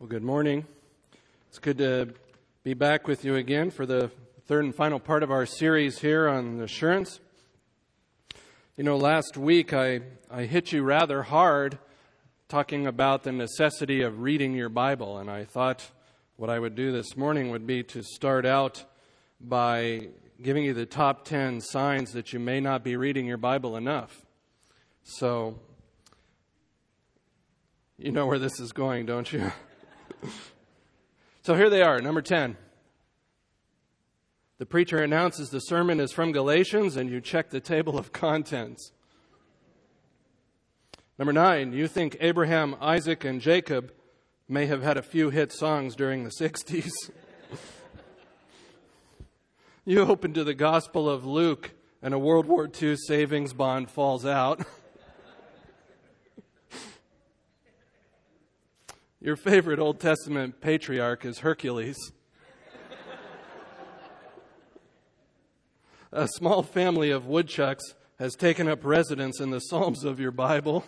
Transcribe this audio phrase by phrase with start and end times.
[0.00, 0.64] Well, good morning.
[1.48, 2.10] It's good to
[2.62, 4.12] be back with you again for the
[4.46, 7.18] third and final part of our series here on assurance.
[8.76, 11.78] You know, last week I, I hit you rather hard
[12.48, 15.90] talking about the necessity of reading your Bible, and I thought
[16.36, 18.84] what I would do this morning would be to start out
[19.40, 23.76] by giving you the top 10 signs that you may not be reading your Bible
[23.76, 24.24] enough.
[25.02, 25.58] So,
[27.98, 29.50] you know where this is going, don't you?
[31.42, 32.56] so here they are, number 10.
[34.58, 38.92] The preacher announces the sermon is from Galatians, and you check the table of contents.
[41.18, 43.92] Number nine, you think Abraham, Isaac, and Jacob
[44.48, 46.90] may have had a few hit songs during the 60s.
[49.84, 51.72] you open to the Gospel of Luke,
[52.02, 54.66] and a World War II savings bond falls out.
[59.20, 62.12] Your favorite Old Testament patriarch is Hercules.
[66.12, 67.82] A small family of woodchucks
[68.20, 70.84] has taken up residence in the Psalms of your Bible.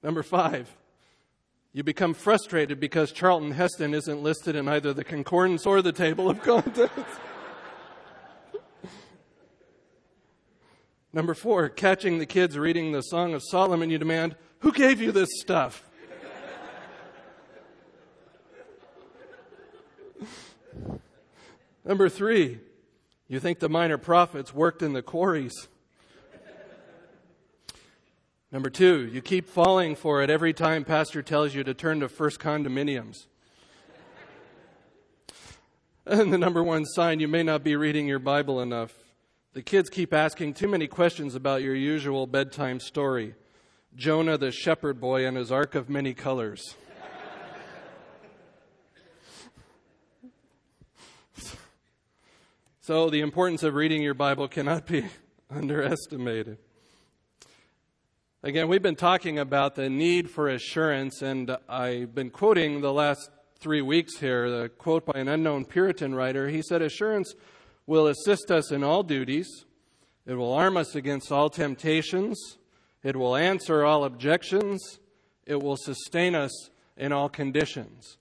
[0.00, 0.76] Number five,
[1.72, 6.30] you become frustrated because Charlton Heston isn't listed in either the concordance or the table
[6.30, 7.18] of contents.
[11.12, 15.10] Number four, catching the kids reading the Song of Solomon, you demand, Who gave you
[15.10, 15.82] this stuff?
[21.84, 22.60] Number three,
[23.26, 25.68] you think the minor prophets worked in the quarries.
[28.52, 32.08] Number two, you keep falling for it every time Pastor tells you to turn to
[32.08, 33.26] first condominiums.
[36.04, 38.92] And the number one sign you may not be reading your Bible enough.
[39.52, 43.34] The kids keep asking too many questions about your usual bedtime story
[43.94, 46.76] Jonah the shepherd boy and his ark of many colors.
[52.82, 55.04] So, the importance of reading your Bible cannot be
[55.50, 56.58] underestimated.
[58.42, 63.30] Again, we've been talking about the need for assurance, and I've been quoting the last
[63.60, 66.48] three weeks here the quote by an unknown Puritan writer.
[66.48, 67.34] He said, Assurance
[67.86, 69.66] will assist us in all duties,
[70.26, 72.58] it will arm us against all temptations,
[73.02, 74.98] it will answer all objections,
[75.46, 78.18] it will sustain us in all conditions.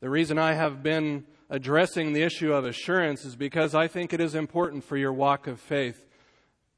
[0.00, 4.20] The reason I have been addressing the issue of assurance is because I think it
[4.20, 6.06] is important for your walk of faith.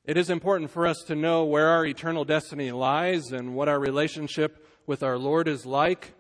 [0.05, 3.81] It is important for us to know where our eternal destiny lies and what our
[3.81, 6.15] relationship with our Lord is like.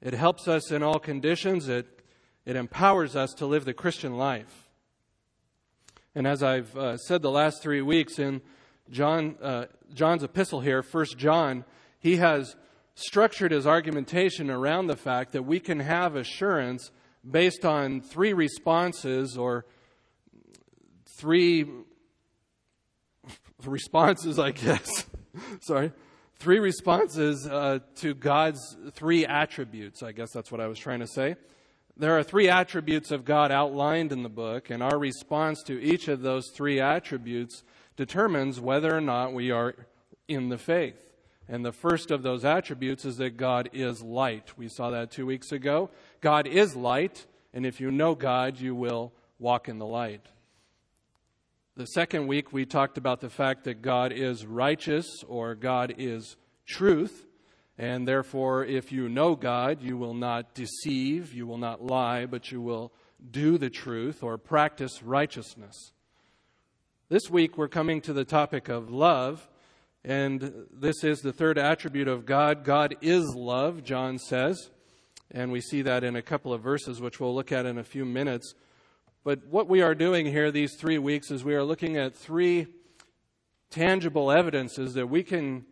[0.00, 1.68] It helps us in all conditions.
[1.68, 1.86] It,
[2.44, 4.68] it empowers us to live the Christian life.
[6.14, 8.42] And as I've uh, said the last three weeks in
[8.90, 11.64] John, uh, John's epistle here, First John,
[11.98, 12.56] he has
[12.94, 16.90] structured his argumentation around the fact that we can have assurance
[17.28, 19.64] based on three responses or
[21.18, 21.66] three
[23.64, 25.06] responses, I guess.
[25.60, 25.92] Sorry.
[26.36, 30.02] Three responses uh, to God's three attributes.
[30.02, 31.36] I guess that's what I was trying to say.
[31.96, 36.08] There are three attributes of God outlined in the book, and our response to each
[36.08, 37.62] of those three attributes
[37.96, 39.74] determines whether or not we are
[40.28, 40.96] in the faith.
[41.48, 44.56] And the first of those attributes is that God is light.
[44.56, 45.90] We saw that two weeks ago.
[46.20, 50.26] God is light, and if you know God, you will walk in the light.
[51.76, 56.36] The second week, we talked about the fact that God is righteous or God is
[56.66, 57.26] truth.
[57.76, 62.52] And therefore, if you know God, you will not deceive, you will not lie, but
[62.52, 62.92] you will
[63.28, 65.93] do the truth or practice righteousness.
[67.10, 69.46] This week, we're coming to the topic of love.
[70.06, 72.64] And this is the third attribute of God.
[72.64, 74.70] God is love, John says.
[75.30, 77.84] And we see that in a couple of verses, which we'll look at in a
[77.84, 78.54] few minutes.
[79.22, 82.68] But what we are doing here these three weeks is we are looking at three
[83.68, 85.66] tangible evidences that we can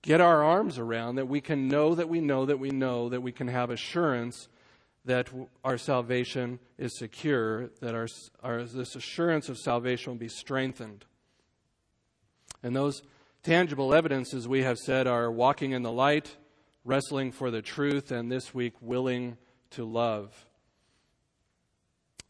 [0.00, 3.20] get our arms around, that we can know that we know that we know, that
[3.20, 4.48] we can have assurance
[5.08, 5.30] that
[5.64, 8.06] our salvation is secure, that our,
[8.42, 11.06] our, this assurance of salvation will be strengthened.
[12.62, 13.02] And those
[13.42, 16.36] tangible evidences we have said are walking in the light,
[16.84, 19.38] wrestling for the truth, and this week, willing
[19.70, 20.44] to love.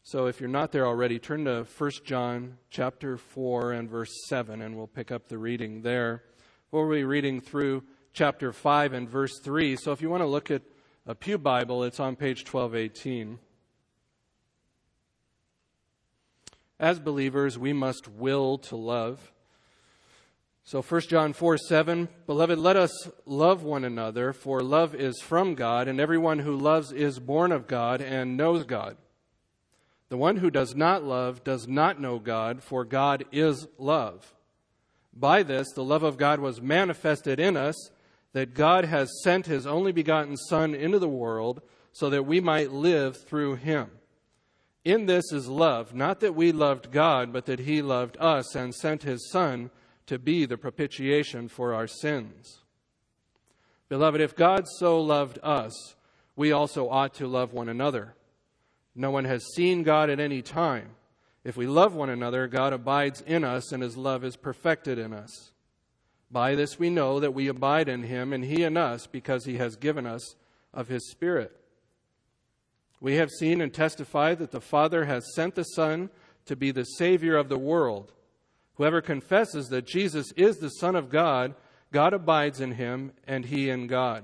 [0.01, 4.61] So if you're not there already, turn to 1 John chapter 4 and verse 7,
[4.61, 6.23] and we'll pick up the reading there.
[6.71, 7.83] We'll be reading through
[8.13, 9.75] chapter 5 and verse 3.
[9.75, 10.61] So if you want to look at
[11.09, 13.39] a Pew Bible, it's on page 1218.
[16.79, 19.31] As believers, we must will to love.
[20.63, 22.91] So 1 John 4 7, Beloved, let us
[23.25, 27.65] love one another, for love is from God, and everyone who loves is born of
[27.65, 28.95] God and knows God.
[30.09, 34.35] The one who does not love does not know God, for God is love.
[35.11, 37.89] By this, the love of God was manifested in us,
[38.33, 41.61] that God has sent his only begotten Son into the world
[41.91, 43.89] so that we might live through him.
[44.85, 48.73] In this is love, not that we loved God, but that he loved us and
[48.73, 49.71] sent his Son
[50.05, 52.59] to be the propitiation for our sins.
[53.89, 55.95] Beloved, if God so loved us,
[56.35, 58.15] we also ought to love one another.
[58.95, 60.91] No one has seen God at any time.
[61.43, 65.13] If we love one another, God abides in us, and his love is perfected in
[65.13, 65.51] us.
[66.31, 69.57] By this we know that we abide in him, and he in us, because he
[69.57, 70.35] has given us
[70.73, 71.55] of his Spirit.
[73.01, 76.09] We have seen and testified that the Father has sent the Son
[76.45, 78.11] to be the Savior of the world.
[78.75, 81.55] Whoever confesses that Jesus is the Son of God,
[81.91, 84.23] God abides in him, and he in God.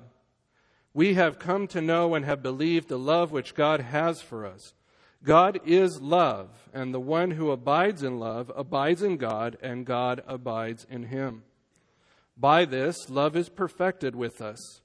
[0.93, 4.73] We have come to know and have believed the love which God has for us.
[5.23, 10.23] God is love, and the one who abides in love abides in God, and God
[10.27, 11.43] abides in him.
[12.37, 14.81] By this, love is perfected with us,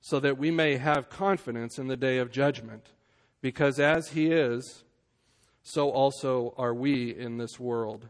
[0.00, 2.92] so that we may have confidence in the day of judgment,
[3.40, 4.84] because as he is,
[5.62, 8.08] so also are we in this world.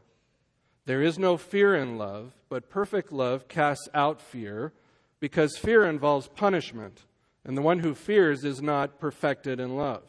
[0.86, 4.72] There is no fear in love, but perfect love casts out fear,
[5.20, 7.02] because fear involves punishment,
[7.44, 10.02] and the one who fears is not perfected in love.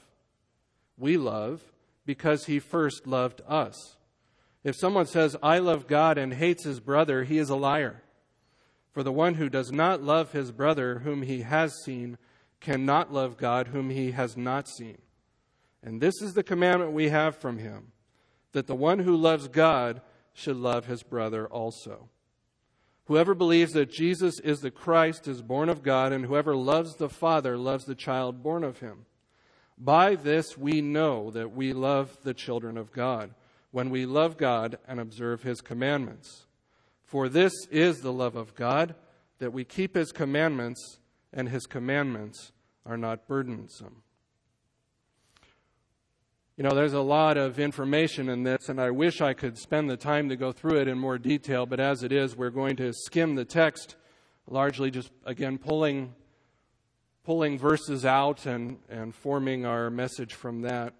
[0.97, 1.61] We love
[2.05, 3.97] because he first loved us.
[4.63, 8.01] If someone says, I love God and hates his brother, he is a liar.
[8.91, 12.17] For the one who does not love his brother whom he has seen
[12.59, 14.97] cannot love God whom he has not seen.
[15.83, 17.91] And this is the commandment we have from him
[18.51, 20.01] that the one who loves God
[20.33, 22.09] should love his brother also.
[23.05, 27.09] Whoever believes that Jesus is the Christ is born of God, and whoever loves the
[27.09, 29.05] Father loves the child born of him.
[29.77, 33.33] By this we know that we love the children of God,
[33.71, 36.45] when we love God and observe his commandments.
[37.11, 38.95] For this is the love of God,
[39.39, 40.99] that we keep his commandments,
[41.33, 42.53] and his commandments
[42.85, 44.03] are not burdensome.
[46.55, 49.89] You know, there's a lot of information in this, and I wish I could spend
[49.89, 52.77] the time to go through it in more detail, but as it is, we're going
[52.77, 53.97] to skim the text,
[54.47, 56.13] largely just, again, pulling,
[57.25, 60.93] pulling verses out and, and forming our message from that.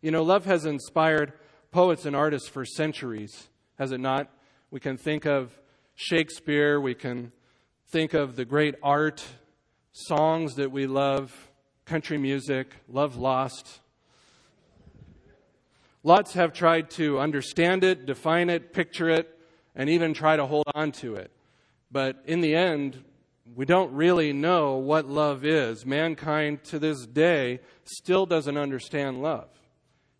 [0.00, 1.34] You know, love has inspired
[1.70, 4.30] poets and artists for centuries, has it not?
[4.70, 5.58] We can think of
[5.94, 7.32] Shakespeare, we can
[7.88, 9.24] think of the great art,
[9.92, 11.50] songs that we love,
[11.84, 13.80] country music, Love Lost
[16.02, 19.38] Lots have tried to understand it, define it, picture it,
[19.74, 21.30] and even try to hold on to it.
[21.92, 23.04] But in the end,
[23.54, 25.84] we don't really know what love is.
[25.84, 29.48] Mankind to this day still doesn't understand love.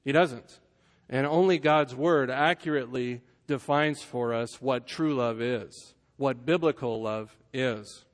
[0.05, 0.61] He doesn't.
[1.09, 7.37] And only God's Word accurately defines for us what true love is, what biblical love
[7.53, 8.05] is,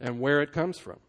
[0.00, 1.00] and where it comes from.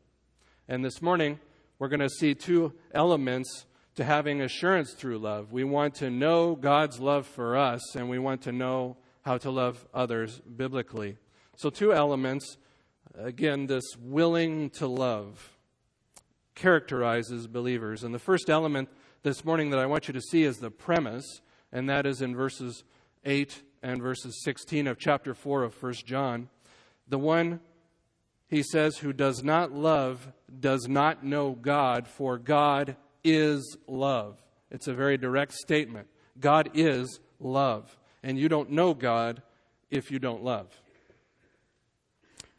[0.67, 1.39] And this morning,
[1.77, 5.51] we're going to see two elements to having assurance through love.
[5.51, 9.51] We want to know God's love for us, and we want to know how to
[9.51, 11.17] love others biblically.
[11.55, 12.57] So, two elements.
[13.15, 15.51] Again, this willing to love
[16.55, 18.03] characterizes believers.
[18.03, 18.89] And the first element
[19.21, 21.41] this morning that I want you to see is the premise,
[21.71, 22.83] and that is in verses
[23.25, 26.49] 8 and verses 16 of chapter 4 of 1 John.
[27.07, 27.59] The one,
[28.47, 34.41] he says, who does not love does not know God, for God is love.
[34.71, 36.07] It's a very direct statement.
[36.39, 37.97] God is love.
[38.23, 39.41] And you don't know God
[39.91, 40.69] if you don't love.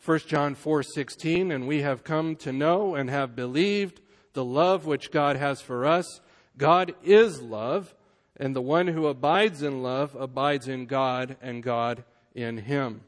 [0.04, 4.02] 1 John 4:16 and we have come to know and have believed
[4.34, 6.20] the love which God has for us.
[6.58, 7.94] God is love,
[8.36, 13.02] and the one who abides in love abides in God and God in him.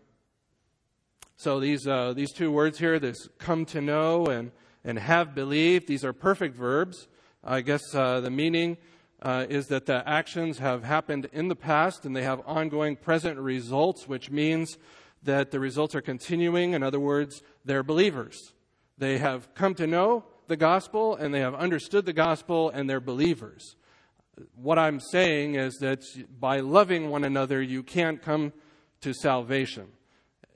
[1.37, 4.53] So these uh, these two words here, this come to know and
[4.85, 7.09] and have believed, these are perfect verbs.
[7.43, 8.77] I guess uh, the meaning
[9.21, 13.39] uh, is that the actions have happened in the past and they have ongoing present
[13.39, 14.79] results, which means
[15.23, 16.73] that the results are continuing.
[16.73, 18.53] In other words, they're believers.
[18.99, 23.01] They have come to know the gospel and they have understood the gospel and they're
[23.01, 23.77] believers.
[24.55, 26.03] What I'm saying is that
[26.39, 28.53] by loving one another, you can't come
[29.01, 29.87] to salvation.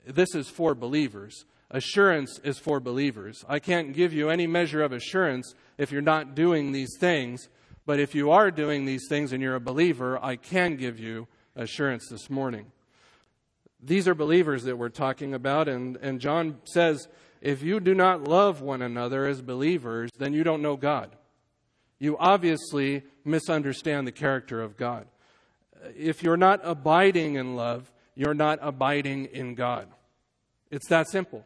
[0.05, 1.45] This is for believers.
[1.69, 3.45] Assurance is for believers.
[3.47, 7.49] I can't give you any measure of assurance if you're not doing these things.
[7.85, 11.27] But if you are doing these things and you're a believer, I can give you
[11.55, 12.71] assurance this morning.
[13.81, 17.07] These are believers that we're talking about, and, and John says,
[17.41, 21.15] if you do not love one another as believers, then you don't know God.
[22.01, 25.05] You obviously misunderstand the character of God.
[25.95, 29.87] If you're not abiding in love, you're not abiding in God.
[30.71, 31.45] It's that simple.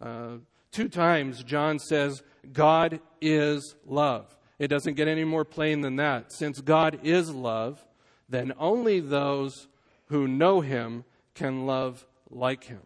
[0.00, 0.38] Uh,
[0.72, 2.22] two times, John says,
[2.54, 4.34] God is love.
[4.58, 6.32] It doesn't get any more plain than that.
[6.32, 7.86] Since God is love,
[8.30, 9.68] then only those
[10.06, 12.80] who know him can love like him.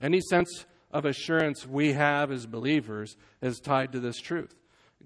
[0.00, 4.54] Any sense of assurance we have as believers is tied to this truth.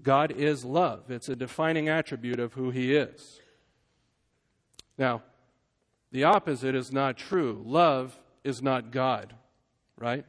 [0.00, 3.40] God is love, it's a defining attribute of who he is.
[4.98, 5.22] Now,
[6.10, 7.62] the opposite is not true.
[7.64, 9.34] Love is not God,
[9.96, 10.26] right?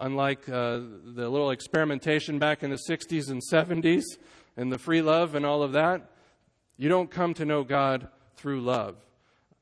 [0.00, 0.80] Unlike uh,
[1.14, 4.04] the little experimentation back in the 60s and 70s
[4.56, 6.10] and the free love and all of that,
[6.76, 8.96] you don't come to know God through love.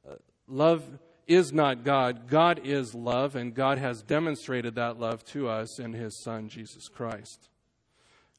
[0.08, 0.14] Uh,
[0.46, 0.82] love
[1.26, 2.28] is not God.
[2.28, 6.88] God is love, and God has demonstrated that love to us in His Son, Jesus
[6.88, 7.48] Christ.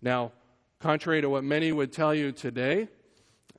[0.04, 0.34] Now,
[0.80, 2.90] contrary to what many would tell you today,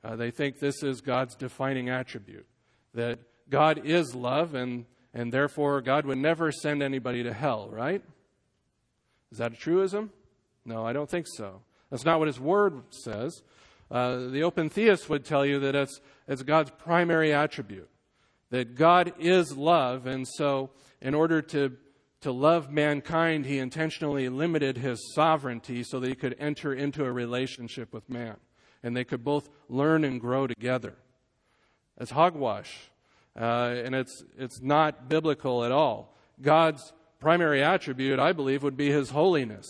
[0.03, 2.45] uh, they think this is God's defining attribute
[2.93, 8.01] that God is love, and, and therefore God would never send anybody to hell, right?
[9.31, 10.11] Is that a truism?
[10.63, 11.61] No, I don't think so.
[11.89, 13.41] That's not what His Word says.
[13.89, 17.89] Uh, the open theist would tell you that it's, it's God's primary attribute
[18.51, 20.69] that God is love, and so
[21.01, 21.75] in order to,
[22.21, 27.11] to love mankind, he intentionally limited his sovereignty so that he could enter into a
[27.11, 28.37] relationship with man.
[28.83, 30.95] And they could both learn and grow together.
[31.99, 32.91] It's hogwash,
[33.39, 36.15] uh, and it's, it's not biblical at all.
[36.41, 39.65] God's primary attribute, I believe, would be his holiness,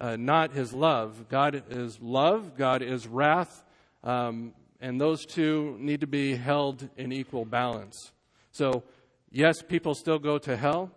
[0.00, 1.28] uh, not his love.
[1.28, 3.62] God is love, God is wrath.
[4.04, 8.12] Um, and those two need to be held in equal balance.
[8.52, 8.84] So,
[9.30, 10.92] yes, people still go to hell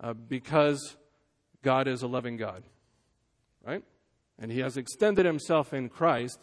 [0.00, 0.96] uh, because
[1.62, 2.62] God is a loving God,
[3.66, 3.82] right?
[4.38, 6.38] And He has extended Himself in Christ,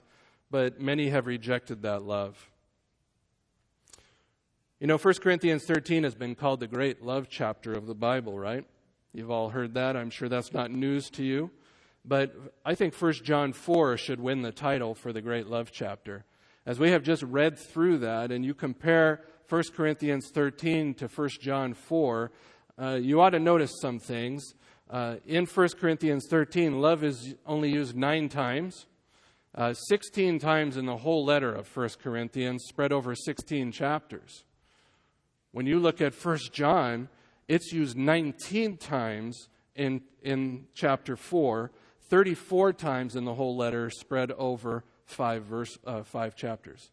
[0.49, 2.49] but many have rejected that love.
[4.79, 8.39] You know, 1 Corinthians 13 has been called the great love chapter of the Bible,
[8.39, 8.65] right?
[9.13, 9.95] You've all heard that.
[9.95, 11.51] I'm sure that's not news to you.
[12.03, 12.33] But
[12.65, 16.25] I think 1 John 4 should win the title for the great love chapter.
[16.65, 21.29] As we have just read through that, and you compare 1 Corinthians 13 to 1
[21.41, 22.31] John 4,
[22.81, 24.55] uh, you ought to notice some things.
[24.89, 28.87] Uh, in 1 Corinthians 13, love is only used nine times,
[29.53, 34.43] uh, 16 times in the whole letter of 1 Corinthians, spread over 16 chapters.
[35.51, 37.09] When you look at 1 John,
[37.47, 41.71] it's used 19 times in, in chapter 4,
[42.09, 46.91] 34 times in the whole letter, spread over five, verse, uh, five chapters.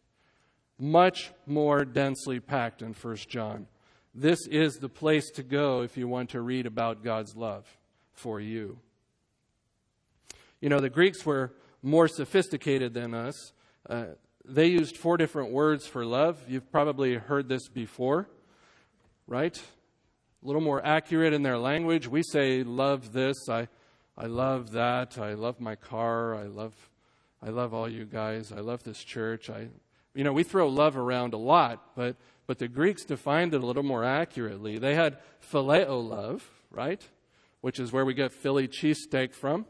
[0.77, 3.67] Much more densely packed in 1 John.
[4.13, 7.65] This is the place to go if you want to read about God's love
[8.13, 8.79] for you.
[10.61, 13.53] You know, the Greeks were more sophisticated than us.
[13.89, 14.05] Uh,
[14.43, 16.37] they used four different words for love.
[16.47, 18.27] You've probably heard this before,
[19.27, 19.55] right?
[19.57, 22.07] A little more accurate in their language.
[22.07, 23.67] We say, love this, I,
[24.17, 26.73] I love that, I love my car, I love
[27.41, 28.51] I love all you guys.
[28.51, 29.49] I love this church.
[29.49, 29.67] I,
[30.13, 32.15] you know, we throw love around a lot, but,
[32.49, 34.79] but the Greeks defined it a little more accurately.
[34.79, 35.19] They had
[35.53, 36.99] phileo love, right?
[37.61, 39.67] Which is where we get Philly cheesesteak from.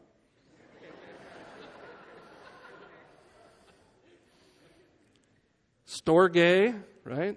[5.86, 7.36] Storge, right?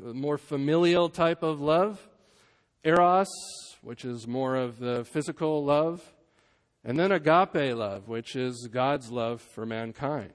[0.00, 2.08] More familial type of love.
[2.84, 3.26] Eros,
[3.82, 6.14] which is more of the physical love.
[6.84, 10.32] And then agape love, which is God's love for mankind.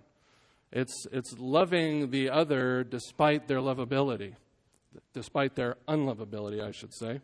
[0.76, 4.34] It's, it's loving the other despite their lovability,
[5.14, 7.22] despite their unlovability, I should say.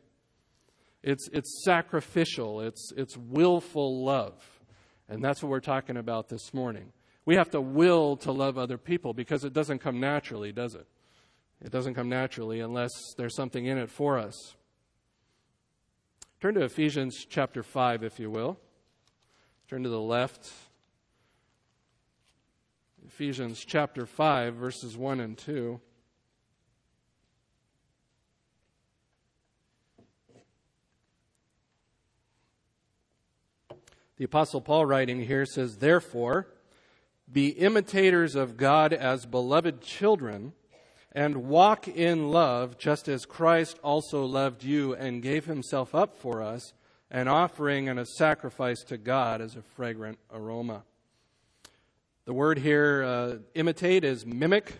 [1.03, 4.41] It's, it's sacrificial, it's, it's willful love.
[5.09, 6.93] And that's what we're talking about this morning.
[7.25, 10.87] We have to will to love other people because it doesn't come naturally, does it?
[11.61, 14.55] It doesn't come naturally unless there's something in it for us.
[16.39, 18.57] Turn to Ephesians chapter 5, if you will.
[19.67, 20.49] Turn to the left.
[23.13, 25.81] Ephesians chapter 5, verses 1 and 2.
[34.15, 36.47] The Apostle Paul, writing here, says, Therefore,
[37.29, 40.53] be imitators of God as beloved children,
[41.11, 46.41] and walk in love, just as Christ also loved you and gave himself up for
[46.41, 46.71] us
[47.11, 50.83] an offering and a sacrifice to God as a fragrant aroma.
[52.25, 54.79] The word here, uh, imitate, is mimic,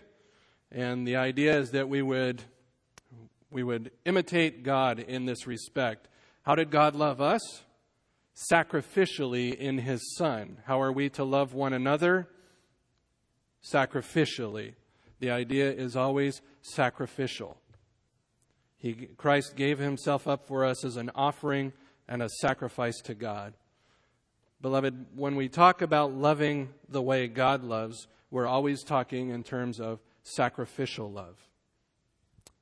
[0.70, 2.42] and the idea is that we would
[3.50, 6.08] We would imitate God in this respect.
[6.40, 7.42] How did God love us?
[8.50, 10.56] Sacrificially in His Son.
[10.64, 12.28] How are we to love one another?
[13.62, 14.72] Sacrificially.
[15.20, 17.58] The idea is always sacrificial.
[18.78, 21.74] He, Christ gave Himself up for us as an offering
[22.08, 23.52] and a sacrifice to God.
[24.62, 29.80] Beloved, when we talk about loving the way God loves, we're always talking in terms
[29.80, 31.36] of sacrificial love.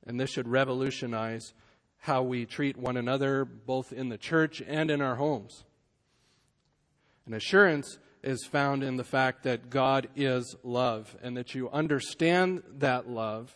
[0.07, 1.53] And this should revolutionize
[1.99, 5.63] how we treat one another, both in the church and in our homes.
[7.27, 12.63] An assurance is found in the fact that God is love and that you understand
[12.79, 13.55] that love,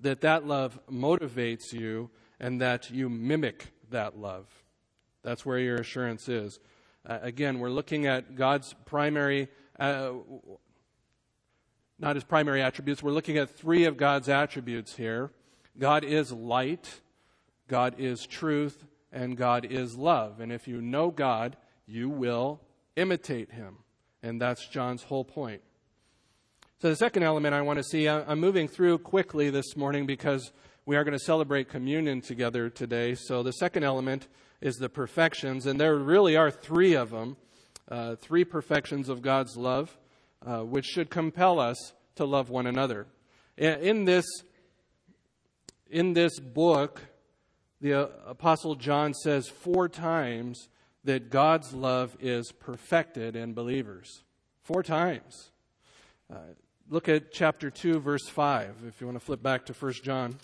[0.00, 2.10] that that love motivates you,
[2.40, 4.46] and that you mimic that love.
[5.22, 6.58] That's where your assurance is.
[7.06, 10.12] Uh, again, we're looking at God's primary, uh,
[11.98, 13.02] not his primary attributes.
[13.02, 15.30] We're looking at three of God's attributes here
[15.78, 17.00] God is light,
[17.68, 20.40] God is truth, and God is love.
[20.40, 21.56] And if you know God,
[21.86, 22.60] you will
[22.96, 23.78] imitate him.
[24.22, 25.62] And that's John's whole point.
[26.80, 30.52] So, the second element I want to see, I'm moving through quickly this morning because
[30.86, 33.14] we are going to celebrate communion together today.
[33.14, 34.28] So, the second element
[34.64, 37.36] is the perfections, and there really are three of them
[37.88, 39.96] uh, three perfections of God's love,
[40.44, 43.06] uh, which should compel us to love one another.
[43.56, 44.24] In this,
[45.90, 47.02] in this book,
[47.80, 50.68] the uh, Apostle John says four times
[51.04, 54.22] that God's love is perfected in believers.
[54.62, 55.50] Four times.
[56.32, 56.38] Uh,
[56.88, 60.36] look at chapter 2, verse 5, if you want to flip back to 1 John.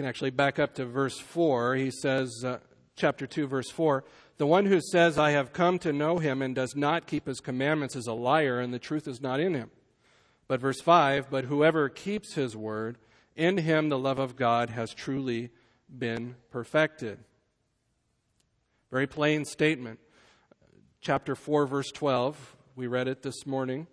[0.00, 1.74] Can actually back up to verse 4.
[1.74, 2.56] He says, uh,
[2.96, 4.02] chapter 2, verse 4
[4.38, 7.40] The one who says, I have come to know him and does not keep his
[7.40, 9.70] commandments is a liar, and the truth is not in him.
[10.48, 12.96] But verse 5 But whoever keeps his word,
[13.36, 15.50] in him the love of God has truly
[15.86, 17.18] been perfected.
[18.90, 20.00] Very plain statement.
[21.02, 23.86] Chapter 4, verse 12, we read it this morning.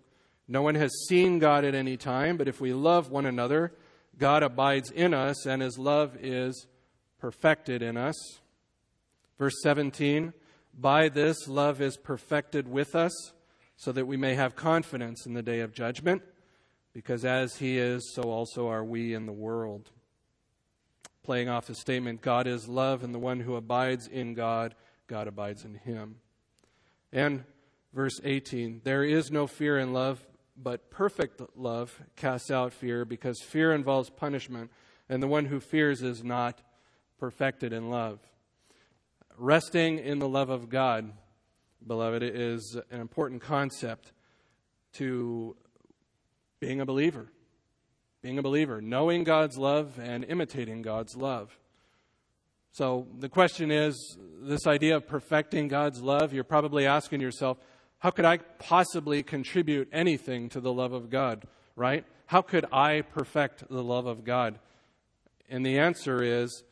[0.48, 3.74] No one has seen God at any time, but if we love one another,
[4.18, 6.66] God abides in us and his love is
[7.18, 8.16] perfected in us.
[9.38, 10.32] Verse 17
[10.78, 13.32] By this love is perfected with us,
[13.76, 16.22] so that we may have confidence in the day of judgment,
[16.92, 19.90] because as he is, so also are we in the world.
[21.22, 24.74] Playing off the statement, God is love, and the one who abides in God,
[25.06, 26.16] God abides in him.
[27.12, 27.44] And
[27.92, 30.26] verse 18 There is no fear in love
[30.60, 34.70] but perfect love casts out fear because fear involves punishment,
[35.08, 36.60] and the one who fears is not
[37.18, 38.18] perfected in love.
[39.36, 41.12] Resting in the love of God,
[41.86, 44.12] beloved, is an important concept
[44.94, 45.56] to
[46.60, 47.28] being a believer.
[48.20, 51.56] Being a believer, knowing God's love and imitating God's love.
[52.72, 57.58] So the question is this idea of perfecting God's love, you're probably asking yourself,
[57.98, 62.04] how could I possibly contribute anything to the love of God, right?
[62.26, 64.58] How could I perfect the love of God?
[65.48, 66.62] And the answer is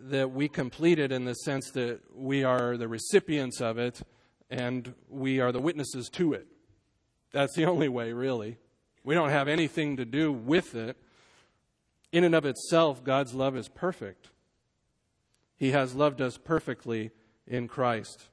[0.00, 4.00] that we complete it in the sense that we are the recipients of it
[4.50, 6.46] and we are the witnesses to it.
[7.32, 8.58] That's the only way, really.
[9.04, 10.96] We don't have anything to do with it.
[12.12, 14.30] In and of itself, God's love is perfect.
[15.56, 17.10] He has loved us perfectly
[17.46, 18.28] in Christ.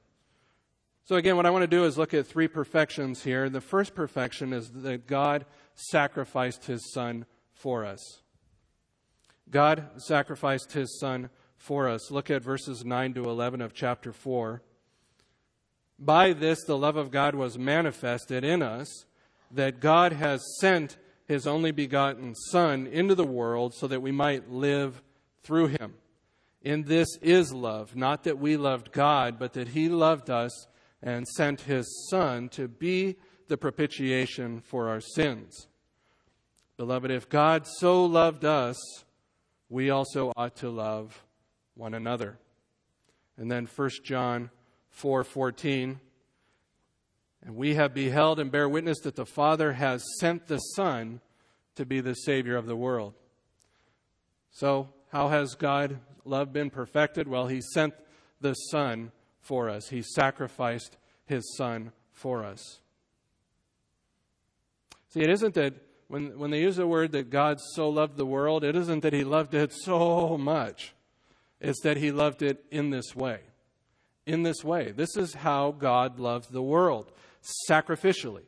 [1.06, 3.48] So, again, what I want to do is look at three perfections here.
[3.48, 8.22] The first perfection is that God sacrificed his son for us.
[9.48, 12.10] God sacrificed his son for us.
[12.10, 14.62] Look at verses 9 to 11 of chapter 4.
[15.96, 19.06] By this, the love of God was manifested in us,
[19.52, 24.50] that God has sent his only begotten Son into the world so that we might
[24.50, 25.04] live
[25.44, 25.94] through him.
[26.62, 30.66] In this is love, not that we loved God, but that he loved us
[31.02, 33.16] and sent his Son to be
[33.48, 35.68] the propitiation for our sins.
[36.76, 38.76] Beloved, if God so loved us,
[39.68, 41.24] we also ought to love
[41.74, 42.38] one another.
[43.36, 44.50] And then 1 John
[44.90, 46.00] 4:14
[47.42, 51.20] And we have beheld and bear witness that the Father has sent the Son
[51.76, 53.14] to be the savior of the world.
[54.50, 57.28] So, how has God love been perfected?
[57.28, 57.94] Well, he sent
[58.40, 59.12] the Son
[59.46, 59.88] for us.
[59.88, 62.80] He sacrificed his son for us.
[65.08, 65.74] See, it isn't that
[66.08, 69.12] when, when they use the word that God so loved the world, it isn't that
[69.12, 70.94] he loved it so much.
[71.60, 73.40] It's that he loved it in this way.
[74.26, 74.92] in this way.
[74.92, 77.12] This is how God loved the world
[77.70, 78.42] sacrificially.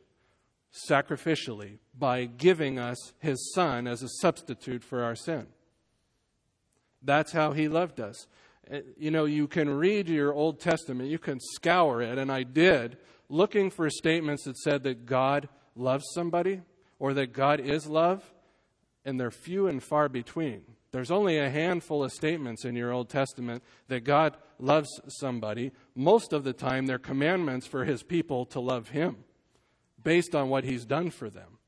[0.89, 5.47] Sacrificially, by giving us his son as a substitute for our sin.
[7.01, 8.27] That's how he loved us.
[8.71, 12.43] Uh, you know, you can read your Old Testament, you can scour it, and I
[12.43, 12.97] did,
[13.29, 16.61] looking for statements that said that God loves somebody
[16.99, 18.23] or that God is love,
[19.05, 20.63] and they're few and far between.
[20.91, 25.71] There's only a handful of statements in your Old Testament that God loves somebody.
[25.95, 29.17] Most of the time, they're commandments for his people to love him
[30.03, 31.59] based on what he's done for them.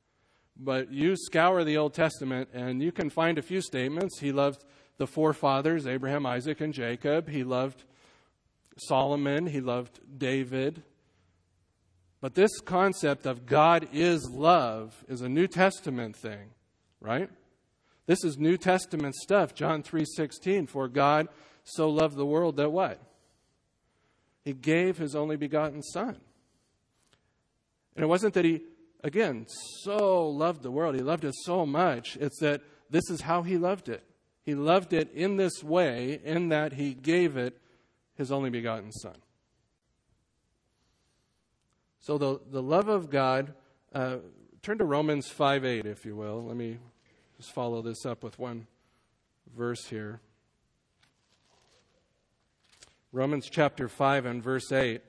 [0.58, 4.20] But you scour the Old Testament and you can find a few statements.
[4.20, 4.64] He loved
[5.02, 7.28] the forefathers, Abraham, Isaac, and Jacob.
[7.28, 7.86] He loved
[8.78, 9.48] Solomon.
[9.48, 10.84] He loved David.
[12.22, 16.52] But this concept of God is love is a New Testament thing,
[17.00, 17.32] right?
[18.06, 19.56] This is New Testament stuff.
[19.56, 21.30] John 3:16, for God
[21.64, 23.02] so loved the world that what?
[24.46, 26.22] He gave his only begotten son.
[27.96, 28.66] And it wasn't that he
[29.04, 29.48] again
[29.82, 30.94] so loved the world.
[30.94, 32.18] He loved it so much.
[32.18, 32.62] It's that
[32.92, 34.04] this is how he loved it.
[34.44, 37.58] He loved it in this way in that he gave it
[38.16, 39.16] his only begotten son.
[42.00, 43.54] So the, the love of God,
[43.94, 44.18] uh,
[44.64, 46.44] turn to Romans 5 8, if you will.
[46.44, 46.80] Let me
[47.38, 48.66] just follow this up with one
[49.56, 50.20] verse here.
[53.12, 55.02] Romans chapter 5 and verse 8.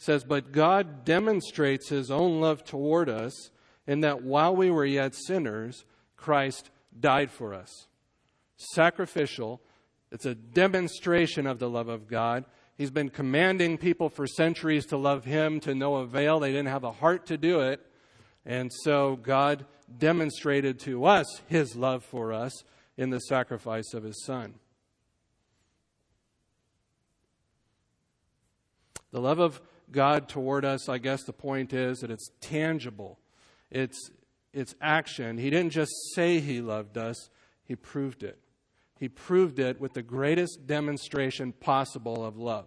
[0.00, 3.50] Says, But God demonstrates his own love toward us
[3.86, 5.84] in that while we were yet sinners,
[6.16, 7.86] Christ died for us.
[8.56, 9.60] Sacrificial,
[10.10, 12.46] it's a demonstration of the love of God.
[12.78, 16.40] He's been commanding people for centuries to love him to no avail.
[16.40, 17.86] They didn't have the heart to do it.
[18.46, 19.66] And so God
[19.98, 22.64] demonstrated to us his love for us
[22.96, 24.54] in the sacrifice of his son.
[29.12, 29.60] The love of
[29.92, 33.18] God toward us, I guess the point is that it's tangible.
[33.70, 34.10] It's
[34.52, 35.38] it's action.
[35.38, 37.30] He didn't just say he loved us,
[37.64, 38.38] he proved it.
[38.98, 42.66] He proved it with the greatest demonstration possible of love.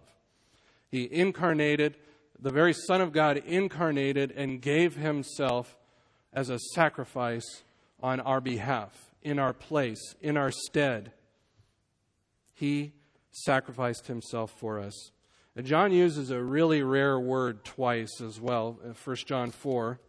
[0.88, 1.96] He incarnated,
[2.40, 5.76] the very Son of God incarnated and gave himself
[6.32, 7.62] as a sacrifice
[8.00, 11.12] on our behalf, in our place, in our stead.
[12.52, 12.94] He
[13.30, 15.12] sacrificed himself for us.
[15.56, 20.00] And John uses a really rare word twice as well, uh, 1 John 4.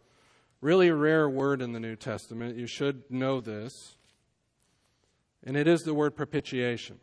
[0.60, 2.56] Really rare word in the New Testament.
[2.56, 3.96] You should know this
[5.46, 6.98] and it is the word propitiation.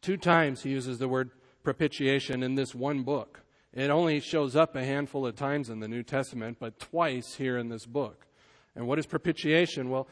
[0.00, 1.30] Two times he uses the word
[1.62, 3.42] propitiation in this one book.
[3.74, 7.58] It only shows up a handful of times in the New Testament, but twice here
[7.58, 8.26] in this book.
[8.74, 9.90] And what is propitiation?
[9.90, 10.08] Well,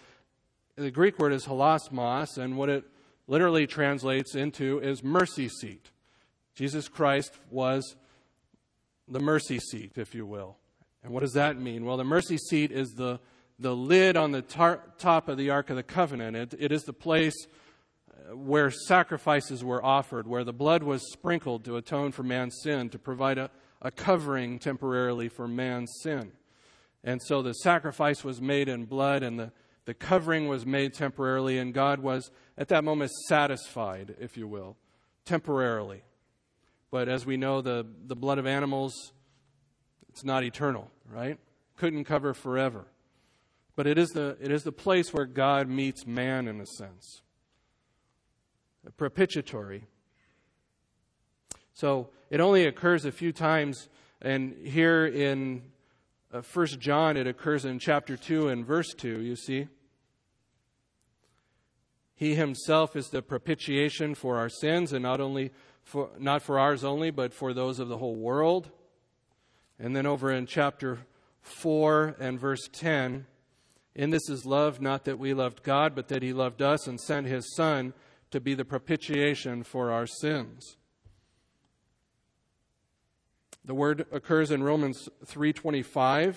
[0.76, 2.84] the Greek word is hilasmos, and what it
[3.26, 5.90] literally translates into is mercy seat.
[6.58, 7.94] Jesus Christ was
[9.06, 10.56] the mercy seat, if you will.
[11.04, 11.84] And what does that mean?
[11.84, 13.20] Well, the mercy seat is the
[13.60, 16.36] the lid on the tar- top of the Ark of the Covenant.
[16.36, 17.46] It, it is the place
[18.10, 22.88] uh, where sacrifices were offered, where the blood was sprinkled to atone for man's sin,
[22.90, 26.32] to provide a, a covering temporarily for man's sin.
[27.04, 29.52] And so the sacrifice was made in blood, and the,
[29.86, 34.76] the covering was made temporarily, and God was at that moment satisfied, if you will,
[35.24, 36.02] temporarily.
[36.90, 39.12] But as we know, the, the blood of animals,
[40.08, 41.38] it's not eternal, right?
[41.76, 42.86] Couldn't cover forever
[43.78, 47.22] but it is the, it is the place where God meets man in a sense.
[48.84, 49.84] A propitiatory.
[51.74, 53.88] So it only occurs a few times,
[54.20, 55.62] and here in
[56.34, 56.42] uh,
[56.80, 59.68] John it occurs in chapter 2 and verse 2, you see.
[62.16, 65.52] He himself is the propitiation for our sins, and not only
[65.88, 68.70] for, not for ours only, but for those of the whole world.
[69.78, 70.98] And then over in chapter
[71.40, 73.26] 4 and verse 10,
[73.94, 77.00] in this is love, not that we loved God, but that He loved us and
[77.00, 77.94] sent His Son
[78.30, 80.76] to be the propitiation for our sins.
[83.64, 86.36] The word occurs in Romans 3:25.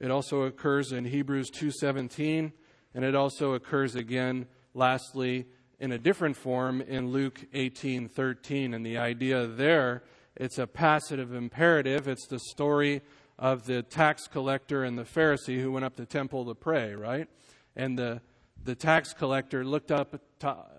[0.00, 2.52] It also occurs in Hebrews 2:17,
[2.92, 5.46] and it also occurs again lastly
[5.84, 8.72] in a different form in Luke 18:13.
[8.72, 10.02] And the idea there,
[10.34, 12.08] it's a passive imperative.
[12.08, 13.02] It's the story
[13.38, 16.94] of the tax collector and the Pharisee who went up to the temple to pray,
[16.94, 17.28] right?
[17.76, 18.22] And the,
[18.62, 20.18] the tax collector looked up,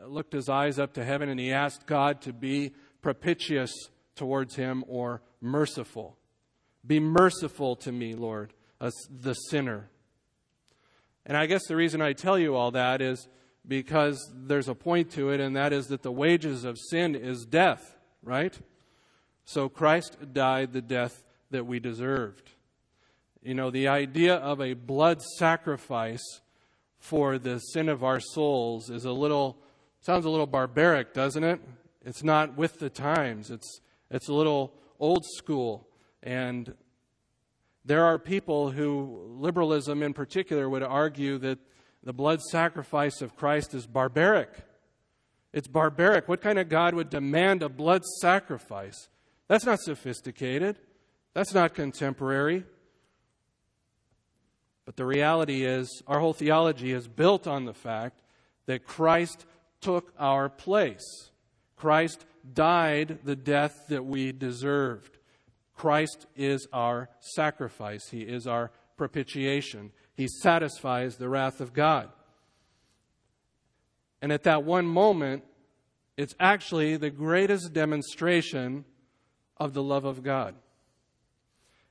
[0.08, 3.72] looked his eyes up to heaven and he asked God to be propitious
[4.16, 6.18] towards him or merciful.
[6.84, 9.88] Be merciful to me, Lord, the sinner.
[11.28, 13.28] And I guess the reason I tell you all that is
[13.68, 17.46] because there's a point to it, and that is that the wages of sin is
[17.46, 18.58] death, right?
[19.44, 22.52] So Christ died the death that we deserved.
[23.42, 26.42] You know, the idea of a blood sacrifice
[26.98, 29.58] for the sin of our souls is a little,
[30.02, 31.62] sounds a little barbaric, doesn't it?
[32.04, 33.52] It's not with the times.
[33.52, 35.88] It's, it's a little old school.
[36.24, 36.74] And
[37.84, 41.60] there are people who, liberalism in particular, would argue that
[42.06, 44.50] the blood sacrifice of Christ is barbaric.
[45.52, 46.28] It's barbaric.
[46.28, 49.10] What kind of God would demand a blood sacrifice?
[49.48, 50.78] That's not sophisticated.
[51.34, 52.64] That's not contemporary.
[54.86, 58.22] But the reality is, our whole theology is built on the fact
[58.68, 59.46] that Christ
[59.82, 61.32] took our place.
[61.76, 65.18] Christ died the death that we deserved.
[65.74, 69.92] Christ is our sacrifice, He is our propitiation.
[70.16, 72.10] He satisfies the wrath of God.
[74.22, 75.44] And at that one moment,
[76.18, 78.86] it's actually the greatest demonstration
[79.58, 80.56] of the love of God.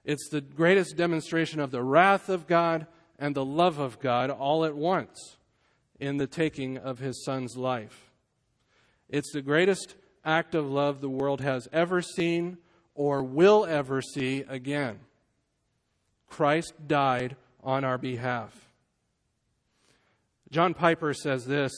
[0.05, 2.87] It's the greatest demonstration of the wrath of God
[3.19, 5.37] and the love of God all at once
[6.01, 8.11] in the taking of his son's life.
[9.09, 12.59] It's the greatest act of love the world has ever seen
[12.95, 15.01] or will ever see again.
[16.29, 18.55] Christ died on our behalf.
[20.50, 21.72] John Piper says this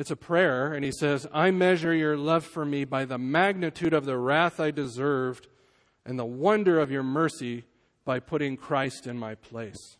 [0.00, 3.92] it's a prayer, and he says, I measure your love for me by the magnitude
[3.92, 5.46] of the wrath I deserved
[6.06, 7.64] and the wonder of your mercy
[8.06, 9.98] by putting Christ in my place.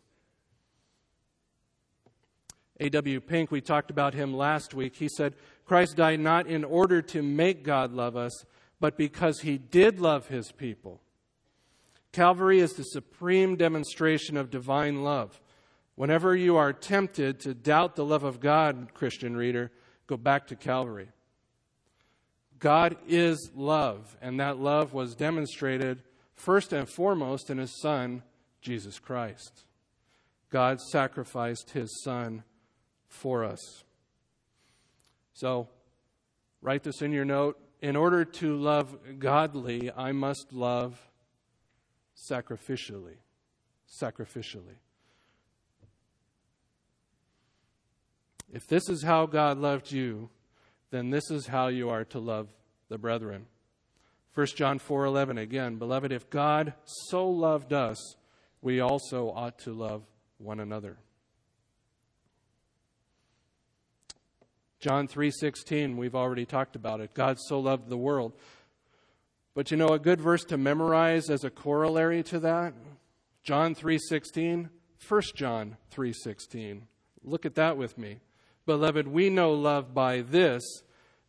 [2.80, 3.20] A.W.
[3.20, 4.96] Pink, we talked about him last week.
[4.96, 5.34] He said,
[5.66, 8.46] Christ died not in order to make God love us,
[8.80, 11.02] but because he did love his people.
[12.12, 15.40] Calvary is the supreme demonstration of divine love.
[15.94, 19.70] Whenever you are tempted to doubt the love of God, Christian reader,
[20.06, 21.10] go back to Calvary.
[22.58, 26.02] God is love, and that love was demonstrated
[26.34, 28.22] first and foremost in His Son,
[28.60, 29.64] Jesus Christ.
[30.50, 32.44] God sacrificed His Son
[33.06, 33.84] for us.
[35.32, 35.68] So,
[36.60, 37.58] write this in your note.
[37.80, 41.09] In order to love godly, I must love
[42.28, 43.16] sacrificially.
[43.88, 44.78] Sacrificially.
[48.52, 50.30] If this is how God loved you,
[50.90, 52.48] then this is how you are to love
[52.88, 53.46] the brethren.
[54.34, 58.16] 1 John 4:11 again, beloved, if God so loved us,
[58.60, 60.04] we also ought to love
[60.38, 60.98] one another.
[64.80, 67.12] John 3:16, we've already talked about it.
[67.12, 68.32] God so loved the world.
[69.54, 72.74] But you know a good verse to memorize as a corollary to that?
[73.42, 76.86] John 3:16, 1 John 3:16.
[77.22, 78.20] Look at that with me.
[78.66, 80.62] Beloved, we know love by this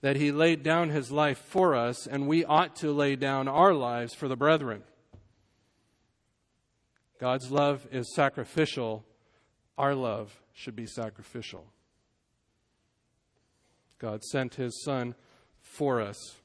[0.02, 3.74] that he laid down his life for us, and we ought to lay down our
[3.74, 4.84] lives for the brethren.
[7.20, 9.06] God's love is sacrificial.
[9.78, 11.72] Our love should be sacrificial.
[14.00, 15.14] God sent his Son
[15.60, 16.41] for us.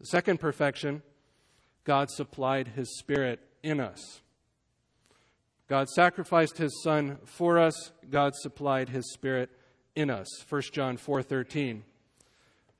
[0.00, 1.02] The second perfection,
[1.84, 4.22] God supplied his Spirit in us.
[5.70, 7.92] God sacrificed his son for us.
[8.10, 9.50] God supplied his spirit
[9.94, 10.26] in us.
[10.48, 11.84] 1 John 4:13.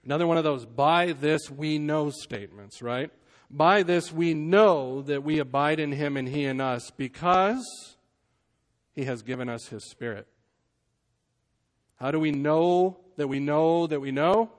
[0.04, 3.12] Another one of those by this we know statements, right?
[3.48, 7.96] By this we know that we abide in him and he in us because
[8.92, 10.26] he has given us his spirit.
[11.94, 14.50] How do we know that we know that we know?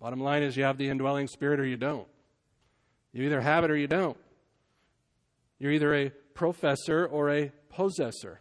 [0.00, 2.06] Bottom line is you have the indwelling spirit or you don't.
[3.12, 4.16] You either have it or you don't.
[5.58, 8.40] You're either a professor or a possessor.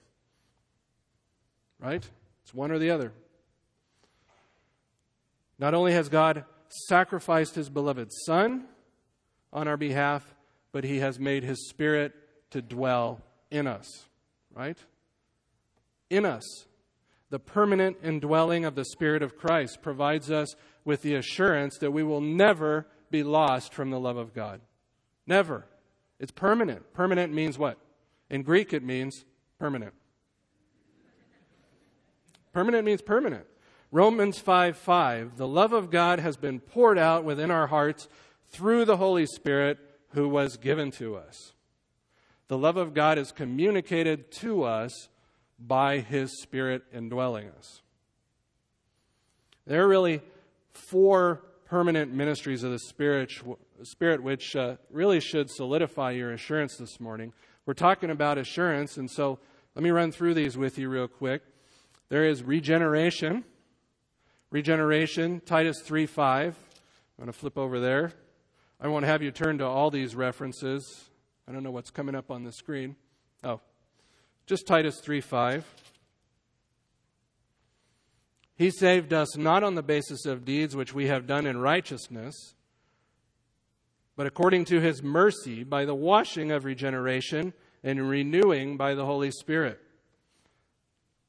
[1.79, 2.07] Right?
[2.43, 3.11] It's one or the other.
[5.59, 6.45] Not only has God
[6.87, 8.65] sacrificed his beloved Son
[9.51, 10.35] on our behalf,
[10.71, 12.13] but he has made his Spirit
[12.51, 14.05] to dwell in us.
[14.53, 14.77] Right?
[16.09, 16.65] In us.
[17.29, 20.55] The permanent indwelling of the Spirit of Christ provides us
[20.87, 24.61] with the assurance that we will never be lost from the love of God.
[25.27, 25.65] Never.
[26.17, 26.93] It's permanent.
[26.93, 27.77] Permanent means what?
[28.29, 29.25] In Greek, it means
[29.59, 29.93] permanent.
[32.53, 33.45] Permanent means permanent.
[33.91, 38.07] Romans 5 5, the love of God has been poured out within our hearts
[38.47, 39.79] through the Holy Spirit
[40.11, 41.51] who was given to us.
[42.47, 45.09] The love of God is communicated to us
[45.59, 47.81] by His Spirit indwelling us.
[49.65, 50.21] There are really
[50.77, 53.31] four permanent ministries of the Spirit,
[53.83, 57.33] Spirit which uh, really should solidify your assurance this morning.
[57.65, 59.39] We're talking about assurance, and so
[59.75, 61.41] let me run through these with you real quick.
[62.09, 63.43] There is regeneration.
[64.49, 66.55] Regeneration, Titus 3 5.
[66.55, 68.13] I'm going to flip over there.
[68.79, 71.09] I won't have you turn to all these references.
[71.47, 72.95] I don't know what's coming up on the screen.
[73.43, 73.59] Oh,
[74.45, 75.65] just Titus 3 5.
[78.57, 82.55] He saved us not on the basis of deeds which we have done in righteousness,
[84.15, 89.29] but according to his mercy by the washing of regeneration and renewing by the Holy
[89.29, 89.79] Spirit.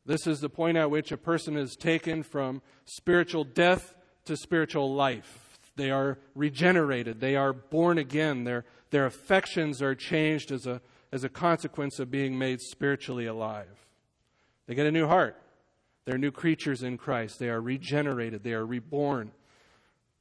[0.06, 4.94] This is the point at which a person is taken from spiritual death to spiritual
[4.94, 5.58] life.
[5.76, 10.80] They are regenerated, they are born again, their, their affections are changed as a,
[11.12, 13.86] as a consequence of being made spiritually alive.
[14.66, 15.36] They get a new heart.
[16.08, 17.38] They're new creatures in Christ.
[17.38, 18.42] They are regenerated.
[18.42, 19.30] They are reborn.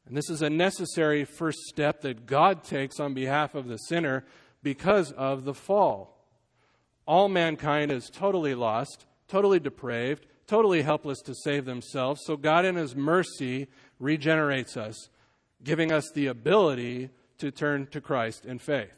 [0.05, 4.25] And this is a necessary first step that God takes on behalf of the sinner
[4.61, 6.27] because of the fall.
[7.05, 12.19] All mankind is totally lost, totally depraved, totally helpless to save themselves.
[12.25, 15.07] So God, in His mercy, regenerates us,
[15.63, 18.91] giving us the ability to turn to Christ in faith.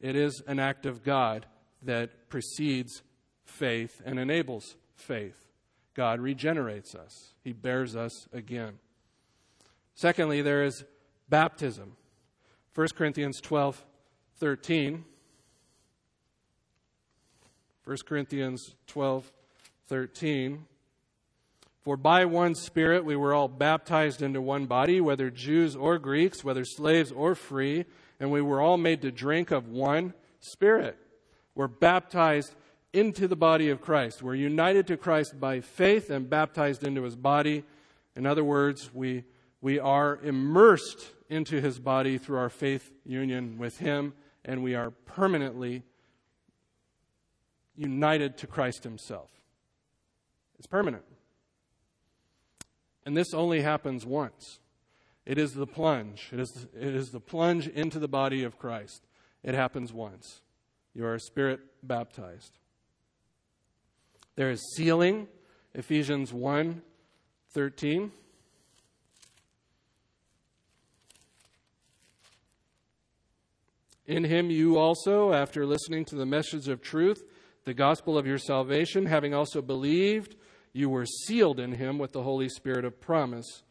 [0.00, 1.46] It is an act of God
[1.80, 3.02] that precedes
[3.44, 5.45] faith and enables faith.
[5.96, 8.74] God regenerates us, He bears us again.
[9.94, 10.84] Secondly, there is
[11.30, 11.96] baptism.
[12.74, 13.82] 1 Corinthians 12
[14.38, 15.04] 13.
[17.84, 19.32] 1 Corinthians 12
[19.88, 20.66] 13.
[21.82, 26.44] For by one Spirit we were all baptized into one body, whether Jews or Greeks,
[26.44, 27.86] whether slaves or free,
[28.20, 30.98] and we were all made to drink of one Spirit.
[31.54, 32.54] We're baptized
[32.96, 34.22] into the body of Christ.
[34.22, 37.62] We're united to Christ by faith and baptized into his body.
[38.16, 39.24] In other words, we,
[39.60, 44.90] we are immersed into his body through our faith union with him, and we are
[44.90, 45.82] permanently
[47.76, 49.30] united to Christ himself.
[50.58, 51.04] It's permanent.
[53.04, 54.60] And this only happens once.
[55.26, 56.30] It is the plunge.
[56.32, 59.06] It is the, it is the plunge into the body of Christ.
[59.42, 60.40] It happens once.
[60.94, 62.58] You are spirit baptized.
[64.36, 65.28] There is sealing,
[65.74, 66.82] Ephesians 1
[67.54, 68.12] 13.
[74.06, 77.24] In him you also, after listening to the message of truth,
[77.64, 80.36] the gospel of your salvation, having also believed,
[80.74, 83.62] you were sealed in him with the Holy Spirit of promise,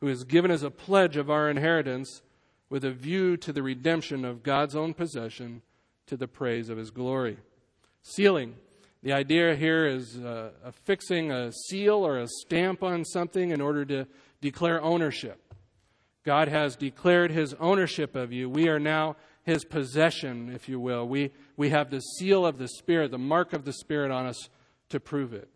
[0.00, 2.22] who is given as a pledge of our inheritance
[2.68, 5.62] with a view to the redemption of God's own possession
[6.06, 7.38] to the praise of his glory.
[8.02, 8.56] Sealing
[9.02, 13.84] the idea here is uh, affixing a seal or a stamp on something in order
[13.84, 14.06] to
[14.40, 15.40] declare ownership.
[16.24, 18.50] God has declared his ownership of you.
[18.50, 21.08] We are now his possession, if you will.
[21.08, 24.50] We, we have the seal of the Spirit, the mark of the Spirit on us
[24.90, 25.48] to prove it.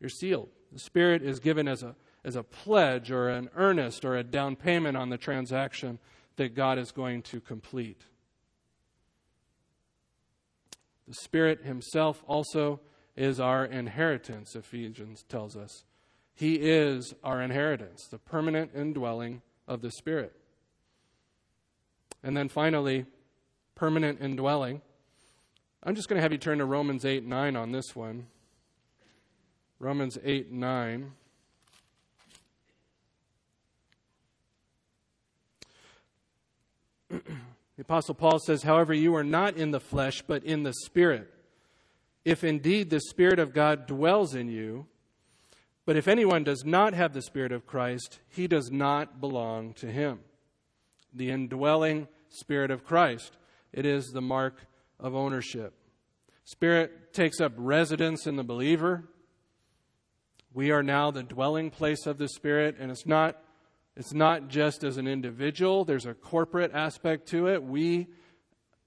[0.00, 0.48] You're sealed.
[0.72, 4.56] The Spirit is given as a, as a pledge or an earnest or a down
[4.56, 5.98] payment on the transaction
[6.36, 8.02] that God is going to complete.
[11.08, 12.80] The Spirit Himself also
[13.16, 15.84] is our inheritance, Ephesians tells us.
[16.34, 20.34] He is our inheritance, the permanent indwelling of the Spirit.
[22.22, 23.06] And then finally,
[23.74, 24.82] permanent indwelling.
[25.82, 28.26] I'm just going to have you turn to Romans 8 9 on this one.
[29.80, 31.12] Romans 8 9.
[37.78, 41.32] The Apostle Paul says, However, you are not in the flesh, but in the Spirit.
[42.24, 44.86] If indeed the Spirit of God dwells in you,
[45.86, 49.86] but if anyone does not have the Spirit of Christ, he does not belong to
[49.86, 50.18] him.
[51.14, 53.36] The indwelling Spirit of Christ.
[53.72, 54.66] It is the mark
[54.98, 55.72] of ownership.
[56.44, 59.04] Spirit takes up residence in the believer.
[60.52, 63.40] We are now the dwelling place of the Spirit, and it's not
[63.98, 67.64] it's not just as an individual, there's a corporate aspect to it.
[67.64, 68.06] We,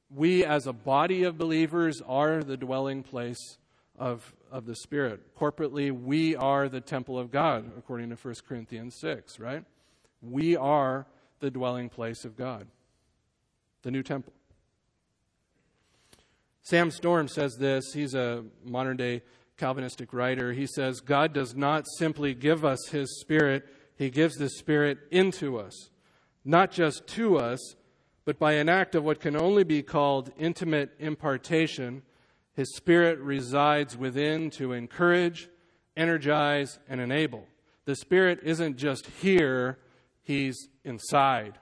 [0.10, 3.58] we as a body of believers, are the dwelling place
[4.00, 5.36] of, of the Spirit.
[5.38, 9.66] Corporately, we are the temple of God, according to 1 Corinthians 6, right?
[10.22, 11.06] We are
[11.42, 12.68] the dwelling place of God,
[13.82, 14.32] the new temple.
[16.62, 17.92] Sam Storms says this.
[17.94, 19.24] He's a modern day
[19.58, 20.54] Calvinistic writer.
[20.54, 23.68] He says, God does not simply give us his spirit
[24.02, 25.92] he gives the Spirit into us,
[26.44, 27.76] not just to us,
[28.26, 32.02] but by an act of what can only be called intimate impartation.
[32.54, 35.50] His Spirit resides within to encourage,
[35.96, 37.46] energize, and enable.
[37.86, 39.78] The Spirit isn't just here,
[40.24, 41.60] He's inside.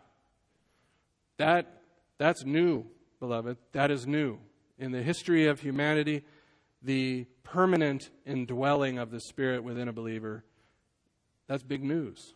[1.37, 1.81] That,
[2.17, 2.85] that's new
[3.19, 4.39] beloved, that is new.
[4.77, 6.23] In the history of humanity,
[6.81, 10.45] the permanent indwelling of the Spirit within a believer,
[11.49, 12.35] that's big news.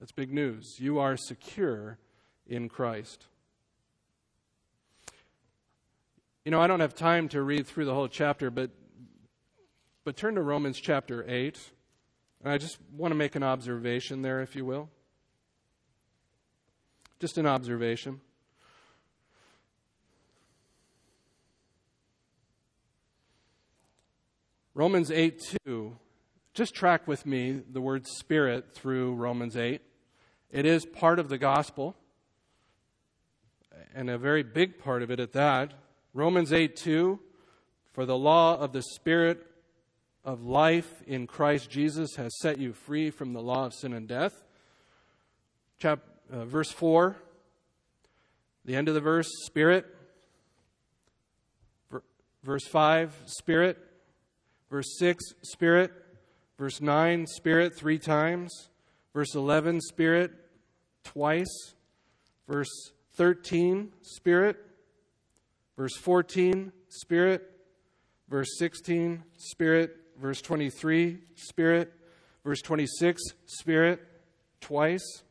[0.00, 0.76] That's big news.
[0.80, 1.98] You are secure
[2.46, 3.26] in Christ.
[6.46, 8.70] You know, I don't have time to read through the whole chapter, but
[10.04, 11.60] but turn to Romans chapter 8.
[12.42, 14.88] And I just want to make an observation there, if you will.
[17.20, 18.20] Just an observation.
[24.74, 25.96] Romans 8 2.
[26.54, 29.80] Just track with me the word spirit through Romans 8.
[30.50, 31.96] It is part of the gospel,
[33.94, 35.72] and a very big part of it at that.
[36.12, 37.18] Romans 8 2.
[37.92, 39.46] For the law of the Spirit
[40.24, 44.06] of life in Christ Jesus has set you free from the law of sin and
[44.06, 44.44] death.
[45.78, 46.00] Chap,
[46.30, 47.16] uh, verse 4,
[48.64, 49.86] the end of the verse, Spirit.
[52.42, 53.78] verse 5, Spirit.
[54.70, 55.92] Verse 6, Spirit.
[56.58, 58.68] Verse 9, Spirit, three times.
[59.14, 60.32] Verse 11, Spirit,
[61.04, 61.74] twice.
[62.48, 64.56] Verse 13, Spirit.
[65.76, 67.50] Verse 14, Spirit.
[68.28, 69.96] Verse 16, Spirit.
[70.20, 71.92] Verse 23, Spirit.
[72.44, 74.00] Verse 26, Spirit,
[74.60, 75.22] twice.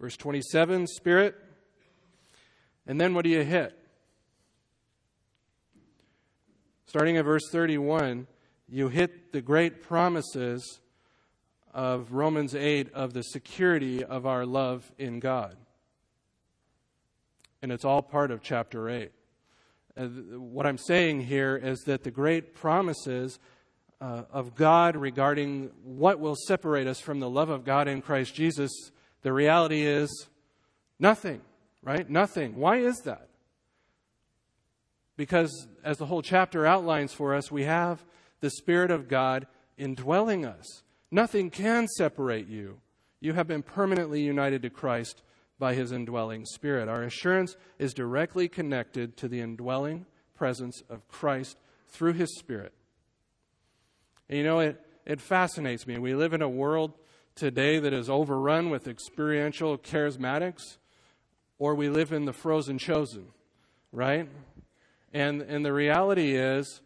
[0.00, 1.34] Verse 27, Spirit.
[2.86, 3.76] And then what do you hit?
[6.86, 8.26] Starting at verse 31,
[8.70, 10.80] you hit the great promises
[11.74, 15.56] of Romans 8 of the security of our love in God.
[17.62, 19.10] And it's all part of chapter 8.
[19.96, 20.06] Uh,
[20.38, 23.40] what I'm saying here is that the great promises
[24.00, 28.34] uh, of God regarding what will separate us from the love of God in Christ
[28.34, 28.70] Jesus,
[29.22, 30.28] the reality is
[30.98, 31.40] nothing,
[31.82, 32.08] right?
[32.08, 32.54] Nothing.
[32.54, 33.28] Why is that?
[35.16, 38.02] Because, as the whole chapter outlines for us, we have
[38.40, 40.82] the Spirit of God indwelling us.
[41.10, 42.80] Nothing can separate you.
[43.20, 45.22] You have been permanently united to Christ
[45.58, 46.88] by His indwelling Spirit.
[46.88, 52.72] Our assurance is directly connected to the indwelling presence of Christ through His Spirit.
[54.28, 55.98] And you know, it, it fascinates me.
[55.98, 56.94] We live in a world
[57.34, 60.78] today that is overrun with experiential charismatics,
[61.58, 63.26] or we live in the frozen chosen,
[63.92, 64.28] right?
[65.12, 66.80] And, and the reality is,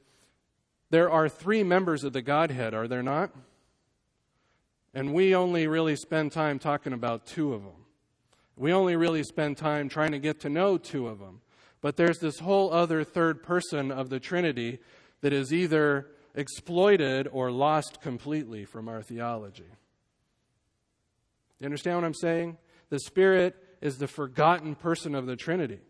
[0.95, 3.35] there are three members of the Godhead, are there not?
[4.95, 7.87] And we only really spend time talking about two of them.
[8.55, 11.41] We only really spend time trying to get to know two of them.
[11.81, 14.79] But there's this whole other third person of the Trinity
[15.21, 19.67] that is either exploited or lost completely from our theology.
[21.59, 22.57] You understand what I'm saying?
[22.91, 25.81] The Spirit is the forgotten person of the Trinity,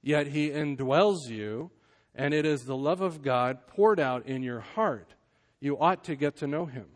[0.00, 1.70] yet He indwells you,
[2.16, 5.14] and it is the love of God poured out in your heart.
[5.60, 6.86] You ought to get to know Him.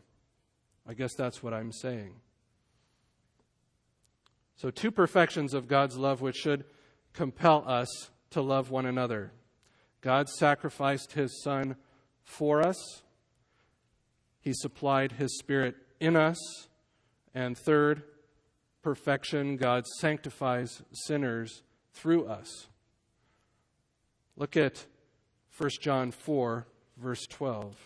[0.89, 2.15] I guess that's what I'm saying.
[4.57, 6.65] So, two perfections of God's love which should
[7.13, 9.33] compel us to love one another.
[10.01, 11.77] God sacrificed His Son
[12.25, 13.03] for us.
[14.41, 16.39] He supplied His Spirit in us.
[17.35, 18.03] And third,
[18.83, 21.63] perfection, God sanctifies sinners
[21.93, 22.69] through us.
[24.37, 24.87] Look at
[25.61, 27.77] 1 John 4, verse 12.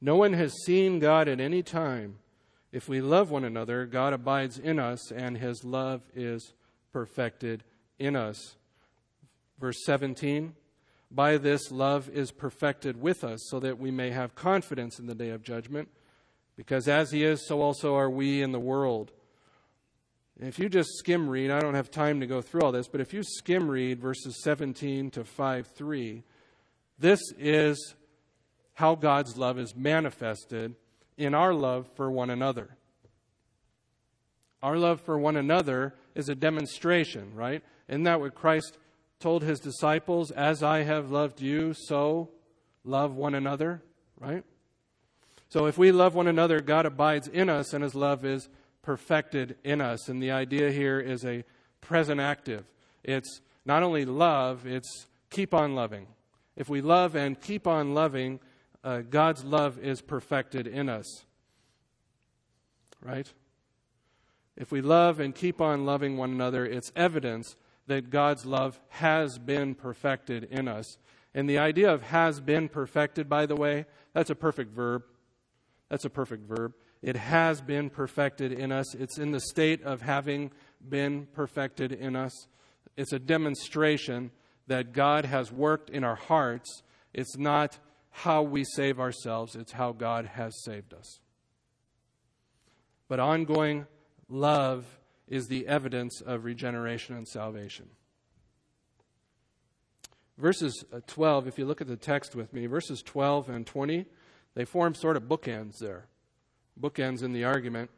[0.00, 2.18] No one has seen God at any time.
[2.70, 6.52] If we love one another, God abides in us, and his love is
[6.92, 7.64] perfected
[7.98, 8.54] in us.
[9.62, 10.54] Verse 17
[11.12, 15.14] By this love is perfected with us, so that we may have confidence in the
[15.14, 15.88] day of judgment,
[16.56, 19.12] because as he is, so also are we in the world.
[20.40, 23.00] If you just skim read, I don't have time to go through all this, but
[23.00, 26.24] if you skim read verses 17 to 5 3,
[26.98, 27.94] this is
[28.74, 30.74] how God's love is manifested
[31.16, 32.76] in our love for one another.
[34.60, 37.62] Our love for one another is a demonstration, right?
[37.88, 38.76] Isn't that what Christ
[39.22, 40.30] told his disciples?
[40.30, 42.30] As I have loved you, so
[42.84, 43.82] love one another,
[44.20, 44.44] right?
[45.48, 48.48] So if we love one another, God abides in us and his love is
[48.82, 50.08] perfected in us.
[50.08, 51.44] And the idea here is a
[51.80, 52.64] present active.
[53.04, 56.08] It's not only love, it's keep on loving.
[56.56, 58.40] If we love and keep on loving,
[58.82, 61.24] uh, God's love is perfected in us.
[63.00, 63.32] Right?
[64.56, 67.56] If we love and keep on loving one another, it's evidence
[67.92, 70.96] that God's love has been perfected in us.
[71.34, 73.84] And the idea of has been perfected, by the way,
[74.14, 75.02] that's a perfect verb.
[75.90, 76.72] That's a perfect verb.
[77.02, 78.94] It has been perfected in us.
[78.94, 80.52] It's in the state of having
[80.88, 82.46] been perfected in us.
[82.96, 84.30] It's a demonstration
[84.68, 86.82] that God has worked in our hearts.
[87.12, 87.78] It's not
[88.10, 91.20] how we save ourselves, it's how God has saved us.
[93.08, 93.86] But ongoing
[94.30, 94.86] love
[95.28, 97.88] is the evidence of regeneration and salvation.
[100.38, 104.06] Verses uh, 12, if you look at the text with me, verses 12 and 20,
[104.54, 106.06] they form sort of bookends there.
[106.80, 107.90] Bookends in the argument.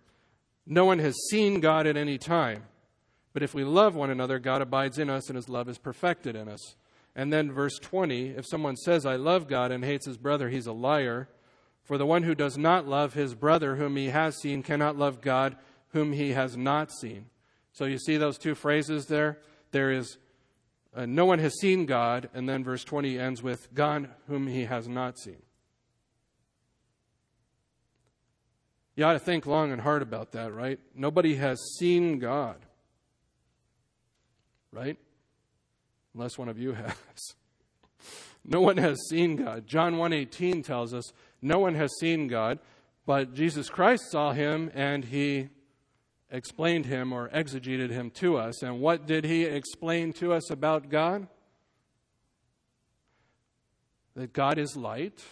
[0.66, 2.64] No one has seen God at any time.
[3.32, 6.36] But if we love one another, God abides in us and his love is perfected
[6.36, 6.76] in us.
[7.16, 10.66] And then verse 20 if someone says, I love God and hates his brother, he's
[10.66, 11.28] a liar.
[11.82, 15.20] For the one who does not love his brother whom he has seen cannot love
[15.20, 15.56] God
[15.94, 17.26] whom he has not seen.
[17.72, 19.38] So you see those two phrases there?
[19.70, 20.18] There is
[20.94, 24.64] uh, no one has seen God, and then verse 20 ends with God whom he
[24.64, 25.42] has not seen.
[28.96, 30.78] You ought to think long and hard about that, right?
[30.94, 32.56] Nobody has seen God.
[34.72, 34.96] Right?
[36.14, 37.34] Unless one of you has.
[38.44, 39.66] no one has seen God.
[39.68, 42.58] John 1:18 tells us no one has seen God,
[43.06, 45.50] but Jesus Christ saw him and he
[46.34, 48.62] explained him or exegeted him to us.
[48.62, 51.28] And what did he explain to us about God?
[54.16, 55.22] That God is light,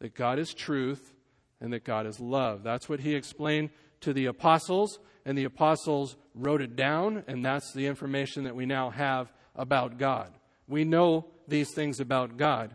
[0.00, 1.14] that God is truth,
[1.60, 2.62] and that God is love.
[2.62, 3.70] That's what he explained
[4.02, 8.66] to the apostles, and the apostles wrote it down, and that's the information that we
[8.66, 10.32] now have about God.
[10.68, 12.74] We know these things about God.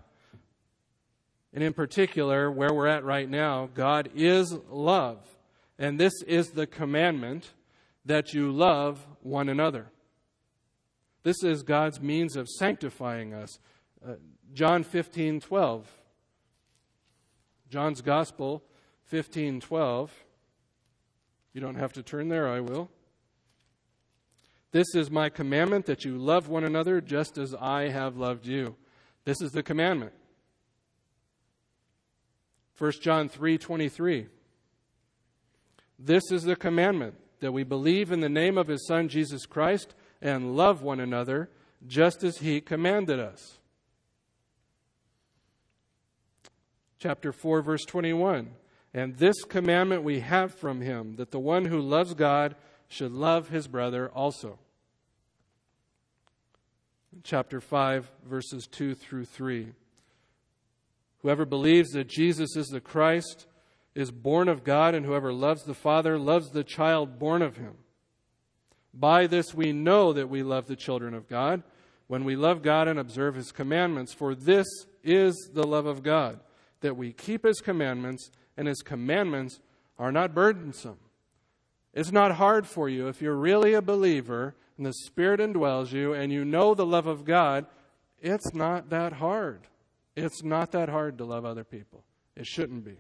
[1.54, 5.20] And in particular, where we're at right now, God is love.
[5.78, 7.52] And this is the commandment
[8.06, 9.88] that you love one another.
[11.24, 13.60] This is God's means of sanctifying us.
[14.06, 14.16] Uh,
[14.54, 15.90] John 15 12.
[17.70, 18.64] John's Gospel
[19.06, 20.12] 15 12.
[21.54, 22.90] You don't have to turn there, I will.
[24.72, 28.76] This is my commandment that you love one another just as I have loved you.
[29.24, 30.14] This is the commandment.
[32.78, 34.28] 1 John 3:23
[36.00, 39.94] This is the commandment that we believe in the name of his son Jesus Christ
[40.22, 41.50] and love one another
[41.86, 43.60] just as he commanded us.
[47.00, 48.52] Chapter 4 verse 21
[48.94, 52.56] And this commandment we have from him that the one who loves God
[52.88, 54.60] should love his brother also.
[57.24, 59.74] Chapter 5 verses 2 through 3
[61.24, 63.48] Whoever believes that Jesus is the Christ
[63.96, 67.76] is born of God, and whoever loves the Father loves the child born of him.
[68.94, 71.64] By this we know that we love the children of God,
[72.08, 74.14] when we love God and observe his commandments.
[74.14, 74.68] For this
[75.04, 76.40] is the love of God,
[76.82, 79.60] that we keep his commandments, and his commandments
[79.98, 81.00] are not burdensome.
[81.94, 86.14] It's not hard for you if you're really a believer and the Spirit indwells you
[86.14, 87.66] and you know the love of God.
[88.20, 89.68] It's not that hard.
[90.16, 92.04] It's not that hard to love other people.
[92.36, 92.98] It shouldn't be.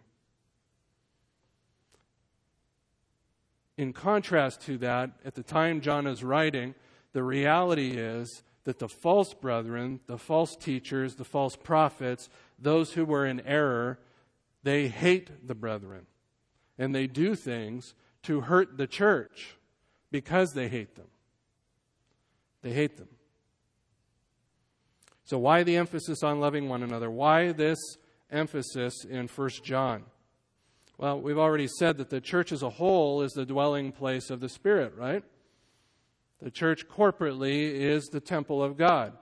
[3.83, 6.73] In contrast to that, at the time John is writing,
[7.11, 13.03] the reality is that the false brethren, the false teachers, the false prophets, those who
[13.03, 13.99] were in error,
[14.63, 16.05] they hate the brethren.
[16.77, 19.57] And they do things to hurt the church
[20.11, 21.09] because they hate them.
[22.61, 23.09] They hate them.
[25.25, 27.11] So, why the emphasis on loving one another?
[27.11, 27.79] Why this
[28.31, 30.03] emphasis in 1 John?
[30.97, 34.39] Well, we've already said that the church as a whole is the dwelling place of
[34.39, 35.23] the Spirit, right?
[36.41, 39.13] The church corporately is the temple of God.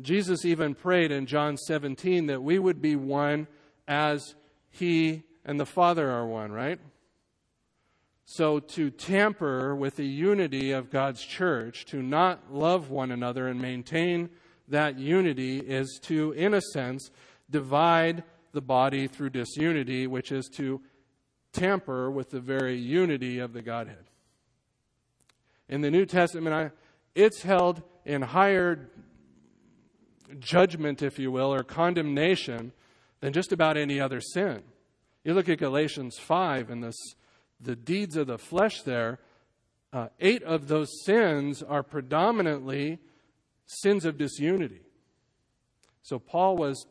[0.00, 3.46] Jesus even prayed in John 17 that we would be one
[3.86, 4.34] as
[4.70, 6.80] He and the Father are one, right?
[8.24, 13.60] So, to tamper with the unity of God's church, to not love one another and
[13.60, 14.30] maintain
[14.66, 17.10] that unity is to, in a sense,
[17.48, 18.24] divide
[18.56, 20.80] the body through disunity, which is to
[21.52, 24.06] tamper with the very unity of the Godhead.
[25.68, 26.70] In the New Testament, I,
[27.14, 28.88] it's held in higher
[30.38, 32.72] judgment, if you will, or condemnation
[33.20, 34.62] than just about any other sin.
[35.22, 36.96] You look at Galatians 5 and this,
[37.60, 39.18] the deeds of the flesh there,
[39.92, 43.00] uh, eight of those sins are predominantly
[43.66, 44.80] sins of disunity.
[46.00, 46.86] So Paul was,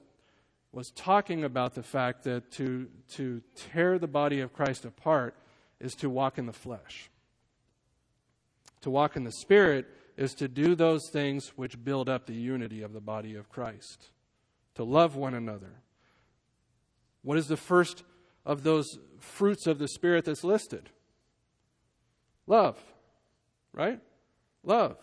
[0.76, 5.34] was talking about the fact that to, to tear the body of Christ apart
[5.80, 7.10] is to walk in the flesh.
[8.82, 12.82] To walk in the Spirit is to do those things which build up the unity
[12.82, 14.10] of the body of Christ,
[14.76, 15.82] to love one another.
[17.22, 18.04] What is the first
[18.46, 20.90] of those fruits of the Spirit that's listed?
[22.48, 22.78] Love,
[23.72, 24.02] right?
[24.62, 24.98] Love.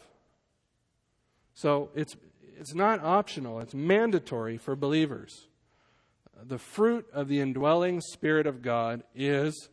[1.54, 2.14] So it's,
[2.58, 5.48] it's not optional, it's mandatory for believers.
[6.44, 9.68] The fruit of the indwelling Spirit of God is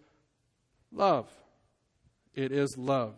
[0.92, 1.30] love.
[2.34, 3.16] It is love.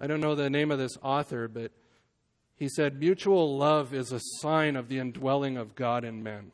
[0.00, 1.72] I don't know the name of this author, but
[2.56, 6.52] he said, Mutual love is a sign of the indwelling of God in men.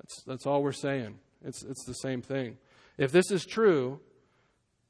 [0.00, 1.18] That's, that's all we're saying.
[1.44, 2.58] It's, it's the same thing.
[2.98, 4.00] If this is true,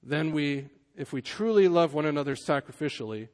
[0.02, 3.28] then we, if we truly love one another sacrificially,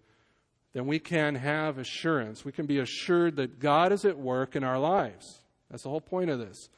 [0.73, 2.45] then we can have assurance.
[2.45, 5.43] We can be assured that God is at work in our lives.
[5.71, 6.69] That's the whole point of this.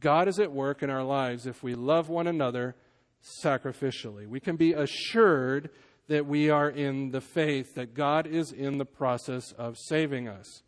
[0.00, 2.76] God is at work in our lives if we love one another
[3.42, 4.26] sacrificially.
[4.26, 5.70] We can be assured
[6.08, 10.62] that we are in the faith, that God is in the process of saving us.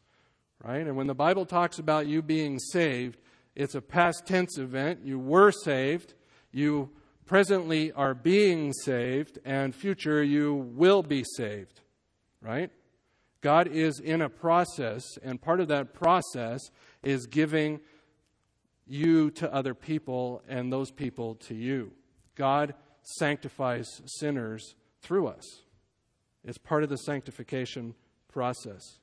[0.63, 0.87] Right?
[0.87, 3.19] And when the Bible talks about you being saved,
[3.55, 5.01] it's a past tense event.
[5.05, 6.15] You were saved.
[6.53, 6.91] You
[7.25, 11.81] presently are being saved, and future you will be saved.
[12.43, 12.71] Right?
[13.41, 16.61] God is in a process, and part of that process
[17.03, 17.81] is giving
[18.87, 21.93] you to other people and those people to you.
[22.35, 25.63] God sanctifies sinners through us.
[26.45, 27.95] It's part of the sanctification
[28.29, 28.99] process.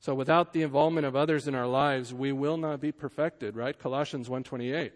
[0.00, 3.76] So without the involvement of others in our lives, we will not be perfected, right?
[3.76, 4.92] Colossians 1:28.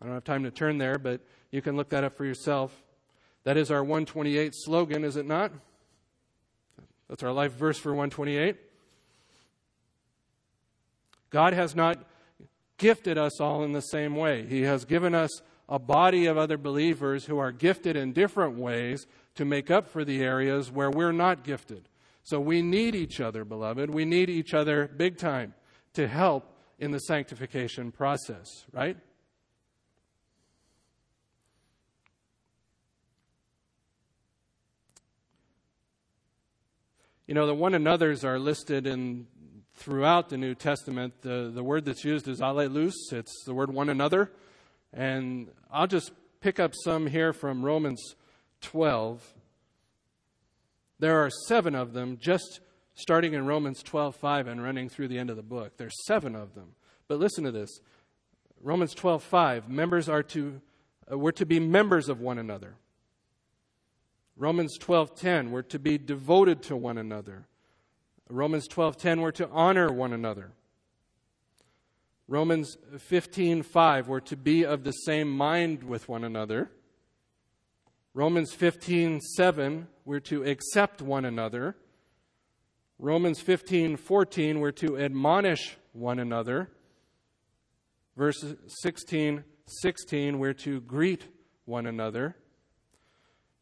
[0.00, 1.20] I don't have time to turn there, but
[1.50, 2.82] you can look that up for yourself.
[3.44, 5.52] That is our 128 slogan, is it not?
[7.08, 8.56] That's our life verse for 128.
[11.30, 12.04] God has not
[12.78, 14.46] gifted us all in the same way.
[14.46, 15.30] He has given us
[15.68, 20.04] a body of other believers who are gifted in different ways to make up for
[20.04, 21.88] the areas where we're not gifted.
[22.24, 23.90] So we need each other, beloved.
[23.90, 25.54] We need each other big time
[25.94, 28.96] to help in the sanctification process, right?
[37.32, 39.26] You know, the one another's are listed in
[39.76, 41.22] throughout the New Testament.
[41.22, 43.10] The, the word that's used is allelous.
[43.10, 44.30] It's the word one another.
[44.92, 46.12] And I'll just
[46.42, 48.16] pick up some here from Romans
[48.60, 49.32] 12.
[50.98, 52.60] There are seven of them, just
[52.96, 55.78] starting in Romans 12 5 and running through the end of the book.
[55.78, 56.74] There's seven of them.
[57.08, 57.80] But listen to this
[58.60, 60.60] Romans 12 5 members are to,
[61.10, 62.74] uh, we're to be members of one another.
[64.36, 67.46] Romans 12:10 we're to be devoted to one another.
[68.28, 70.52] Romans 12:10 we're to honor one another.
[72.28, 76.70] Romans 15:5 we're to be of the same mind with one another.
[78.14, 81.76] Romans 15:7 we're to accept one another.
[82.98, 86.70] Romans 15:14 we're to admonish one another.
[88.16, 91.28] Verse 16 16 we're to greet
[91.64, 92.36] one another.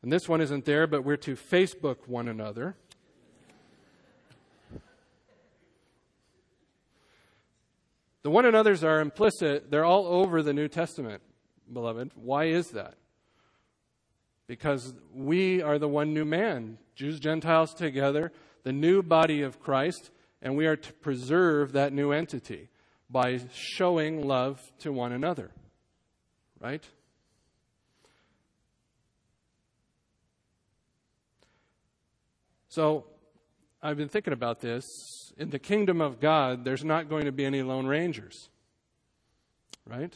[0.02, 2.76] And this one isn't there, but we're to Facebook one another.
[8.22, 11.22] The one another's are implicit, they're all over the New Testament,
[11.72, 12.10] beloved.
[12.14, 12.94] Why is that?
[14.46, 18.30] Because we are the one new man, Jews, Gentiles together,
[18.62, 20.10] the new body of Christ,
[20.42, 22.68] and we are to preserve that new entity
[23.08, 25.50] by showing love to one another.
[26.60, 26.84] Right?
[32.70, 33.04] So,
[33.82, 35.32] I've been thinking about this.
[35.36, 38.48] In the kingdom of God, there's not going to be any Lone Rangers.
[39.84, 40.14] Right?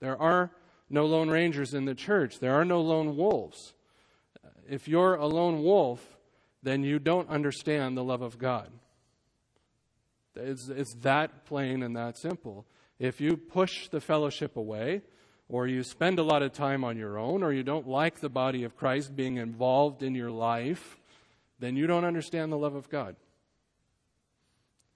[0.00, 0.50] There are
[0.90, 2.38] no Lone Rangers in the church.
[2.38, 3.72] There are no lone wolves.
[4.68, 6.18] If you're a lone wolf,
[6.62, 8.68] then you don't understand the love of God.
[10.36, 12.66] It's, it's that plain and that simple.
[12.98, 15.00] If you push the fellowship away,
[15.48, 18.28] or you spend a lot of time on your own, or you don't like the
[18.28, 20.99] body of Christ being involved in your life,
[21.60, 23.16] then you don't understand the love of God.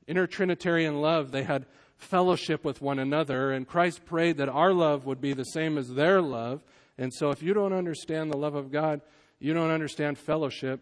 [0.06, 5.06] Inner Trinitarian love, they had fellowship with one another, and Christ prayed that our love
[5.06, 6.62] would be the same as their love.
[6.98, 9.00] And so, if you don't understand the love of God,
[9.38, 10.80] you don't understand fellowship,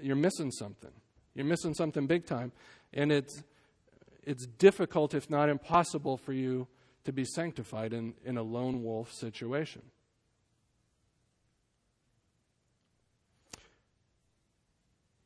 [0.00, 0.90] you're missing something.
[1.34, 2.52] You're missing something big time.
[2.92, 3.42] And it's,
[4.22, 6.66] it's difficult, if not impossible, for you
[7.04, 9.82] to be sanctified in, in a lone wolf situation.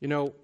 [0.01, 0.35] You know,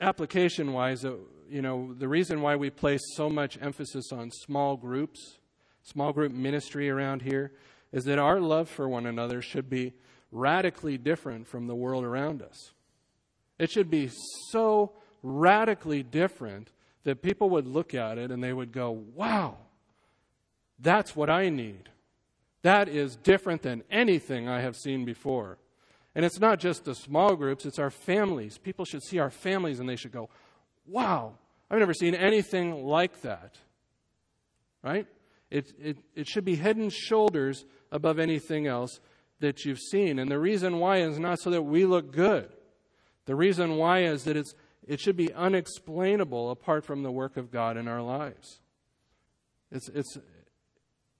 [0.00, 1.14] application wise, uh,
[1.48, 5.38] you know, the reason why we place so much emphasis on small groups,
[5.82, 7.52] small group ministry around here,
[7.92, 9.94] is that our love for one another should be
[10.30, 12.72] radically different from the world around us.
[13.58, 14.10] It should be
[14.50, 16.72] so radically different
[17.04, 19.56] that people would look at it and they would go, wow,
[20.78, 21.88] that's what I need.
[22.62, 25.58] That is different than anything I have seen before.
[26.14, 28.58] And it's not just the small groups, it's our families.
[28.58, 30.28] People should see our families and they should go,
[30.86, 31.34] wow,
[31.70, 33.56] I've never seen anything like that.
[34.82, 35.06] Right?
[35.50, 39.00] It, it, it should be head and shoulders above anything else
[39.40, 40.18] that you've seen.
[40.18, 42.48] And the reason why is not so that we look good.
[43.26, 44.54] The reason why is that it's,
[44.86, 48.60] it should be unexplainable apart from the work of God in our lives.
[49.70, 50.18] It's, it's,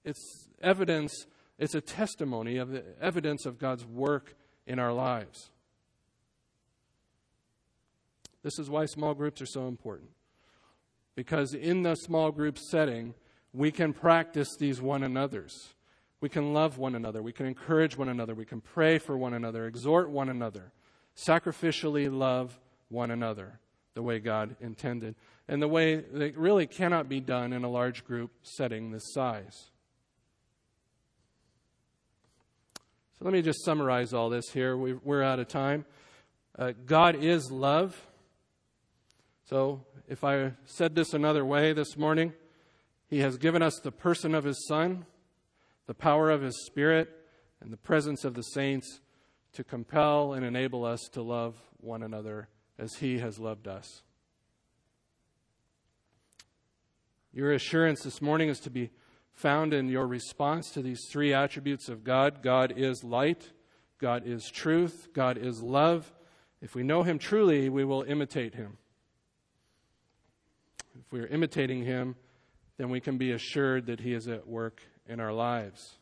[0.05, 1.27] it's evidence,
[1.59, 4.37] it's a testimony of the evidence of God's work
[4.67, 5.51] in our lives.
[8.43, 10.11] This is why small groups are so important.
[11.17, 13.15] Because in the small group setting,
[13.53, 15.75] we can practice these one another's.
[16.21, 17.23] We can love one another.
[17.23, 18.35] We can encourage one another.
[18.35, 20.73] We can pray for one another, exhort one another,
[21.17, 22.59] sacrificially love
[22.89, 23.61] one another
[23.95, 25.15] the way God intended,
[25.49, 29.71] and the way that really cannot be done in a large group setting this size.
[33.19, 34.77] So let me just summarize all this here.
[34.77, 35.85] we are out of time.
[36.59, 37.97] Uh, God is love.
[39.45, 42.33] So if I said this another way this morning,
[43.07, 45.07] He has given us the person of His Son,
[45.87, 47.09] the power of His Spirit,
[47.61, 49.01] and the presence of the saints
[49.53, 52.49] to compel and enable us to love one another
[52.81, 54.03] as He has loved us.
[57.33, 58.91] Your assurance this morning is to be
[59.35, 63.53] found in your response to these three attributes of God God is light,
[63.99, 66.13] God is truth, God is love.
[66.63, 68.79] If we know Him truly, we will imitate Him.
[70.99, 72.17] If we are imitating Him,
[72.79, 75.99] then we can be assured that He is at work in our lives.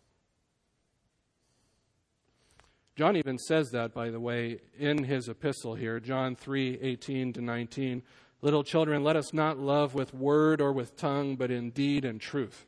[2.95, 7.41] John even says that, by the way, in his epistle here, John 3 18 to
[7.41, 8.03] 19.
[8.43, 12.20] Little children, let us not love with word or with tongue, but in deed and
[12.20, 12.66] truth.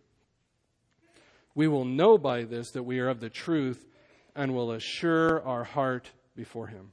[1.55, 3.87] We will know by this that we are of the truth
[4.35, 6.93] and will assure our heart before Him.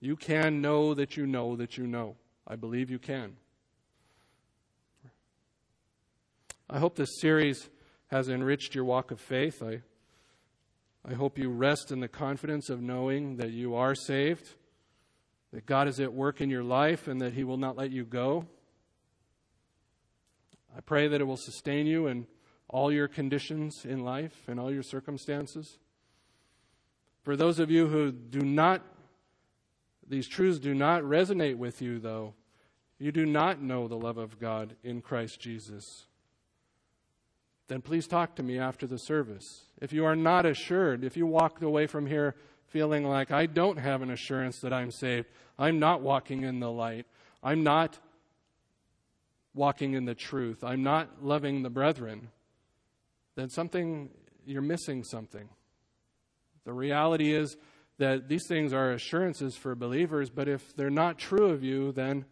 [0.00, 2.16] You can know that you know that you know.
[2.46, 3.36] I believe you can.
[6.70, 7.68] I hope this series
[8.08, 9.62] has enriched your walk of faith.
[9.62, 9.80] I,
[11.04, 14.54] I hope you rest in the confidence of knowing that you are saved,
[15.52, 18.04] that God is at work in your life, and that He will not let you
[18.04, 18.46] go.
[20.76, 22.26] I pray that it will sustain you and
[22.68, 25.78] all your conditions in life and all your circumstances.
[27.22, 28.82] For those of you who do not,
[30.06, 32.34] these truths do not resonate with you, though,
[32.98, 36.06] you do not know the love of God in Christ Jesus,
[37.68, 39.64] then please talk to me after the service.
[39.80, 42.34] If you are not assured, if you walked away from here
[42.66, 46.70] feeling like I don't have an assurance that I'm saved, I'm not walking in the
[46.70, 47.06] light,
[47.42, 47.98] I'm not
[49.54, 52.28] walking in the truth, I'm not loving the brethren,
[53.38, 54.10] then something,
[54.44, 55.48] you're missing something.
[56.64, 57.56] The reality is
[57.98, 62.24] that these things are assurances for believers, but if they're not true of you, then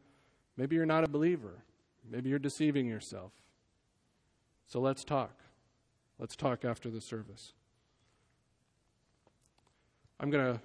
[0.56, 1.62] maybe you're not a believer.
[2.10, 3.32] Maybe you're deceiving yourself.
[4.66, 5.38] So let's talk.
[6.18, 7.52] Let's talk after the service.
[10.18, 10.60] I'm going to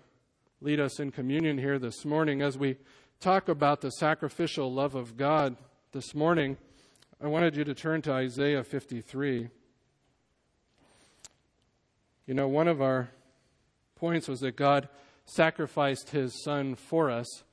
[0.59, 2.77] lead us in communion here this morning as we
[3.19, 5.55] talk about the sacrificial love of God
[5.91, 6.57] this morning.
[7.23, 9.49] I wanted you to turn to Isaiah 53.
[12.25, 13.09] You know, one of our
[13.95, 14.89] points was that God
[15.25, 17.43] sacrificed his son for us.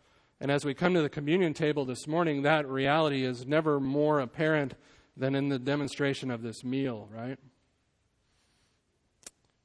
[0.40, 4.20] And as we come to the communion table this morning, that reality is never more
[4.20, 4.74] apparent
[5.16, 7.38] than in the demonstration of this meal, right?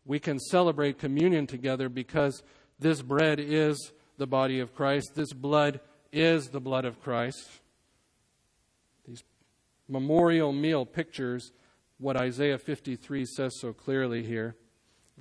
[0.05, 2.43] We can celebrate communion together because
[2.79, 5.79] this bread is the body of Christ, this blood
[6.11, 7.49] is the blood of Christ.
[9.07, 9.23] These
[9.87, 11.51] memorial meal pictures
[11.97, 14.55] what Isaiah 53 says so clearly here.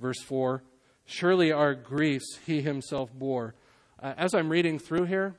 [0.03, 0.61] Verse 4
[1.05, 3.55] Surely our griefs he himself bore.
[4.01, 5.35] Uh, as I'm reading through here,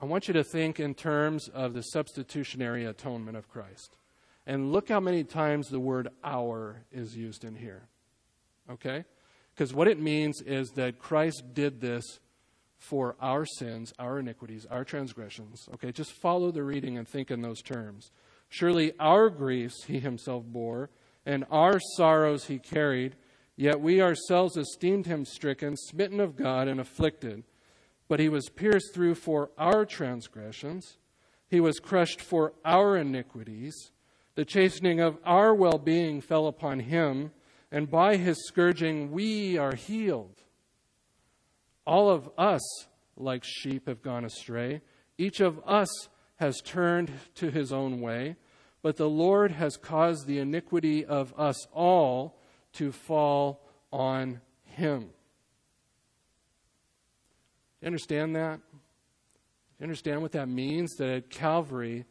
[0.00, 3.96] I want you to think in terms of the substitutionary atonement of Christ.
[4.46, 7.82] And look how many times the word our is used in here.
[8.70, 9.04] Okay?
[9.54, 12.18] Because what it means is that Christ did this
[12.78, 15.68] for our sins, our iniquities, our transgressions.
[15.74, 15.92] Okay?
[15.92, 18.10] Just follow the reading and think in those terms.
[18.48, 20.88] Surely our griefs he himself bore
[21.26, 23.16] and our sorrows he carried,
[23.56, 27.44] yet we ourselves esteemed him stricken, smitten of God, and afflicted.
[28.08, 30.98] But he was pierced through for our transgressions,
[31.48, 33.92] he was crushed for our iniquities.
[34.36, 37.32] The chastening of our well being fell upon him,
[37.72, 40.42] and by his scourging we are healed.
[41.84, 42.60] All of us,
[43.16, 44.80] like sheep, have gone astray.
[45.18, 48.36] Each of us has turned to his own way,
[48.82, 52.38] but the Lord has caused the iniquity of us all
[52.74, 53.60] to fall
[53.92, 55.10] on him.
[57.80, 58.60] You understand that?
[59.78, 60.94] You understand what that means?
[60.96, 62.04] That at Calvary,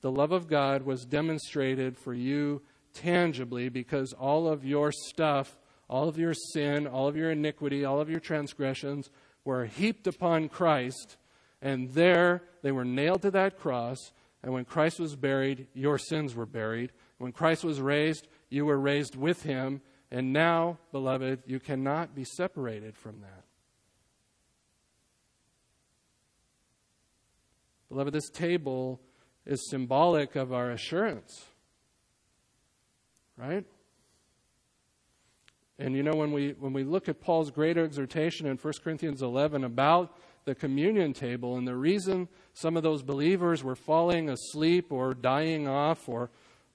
[0.00, 2.62] the love of God was demonstrated for you
[2.94, 5.58] tangibly because all of your stuff,
[5.88, 9.10] all of your sin, all of your iniquity, all of your transgressions
[9.44, 11.16] were heaped upon Christ.
[11.60, 14.12] And there they were nailed to that cross.
[14.42, 16.92] And when Christ was buried, your sins were buried.
[17.18, 19.80] When Christ was raised, you were raised with him.
[20.10, 23.42] And now, beloved, you cannot be separated from that.
[27.88, 29.00] Beloved, this table
[29.44, 31.44] is symbolic of our assurance.
[33.36, 33.64] Right?
[35.78, 39.22] And you know, when we, when we look at Paul's great exhortation in 1 Corinthians
[39.22, 40.16] 11 about
[40.46, 45.68] the communion table and the reason some of those believers were falling asleep or dying
[45.68, 46.30] off or,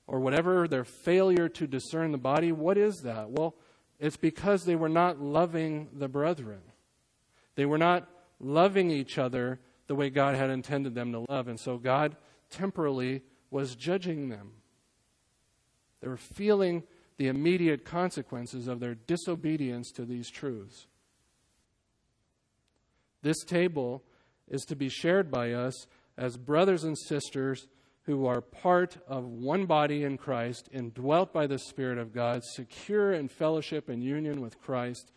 [0.06, 3.32] or whatever, their failure to discern the body, what is that?
[3.32, 3.56] Well,
[4.00, 6.62] it's because they were not loving the brethren.
[7.56, 8.10] They were not
[8.40, 11.48] loving each other the way God had intended them to love.
[11.48, 12.18] And so God
[12.50, 14.52] temporally was judging them.
[16.02, 16.84] They were feeling
[17.18, 20.88] the immediate consequences of their disobedience to these truths.
[23.22, 24.04] This table
[24.48, 27.68] is to be shared by us as brothers and sisters
[28.04, 33.14] who are part of one body in Christ, indwelt by the Spirit of God, secure
[33.14, 35.12] in fellowship and union with Christ.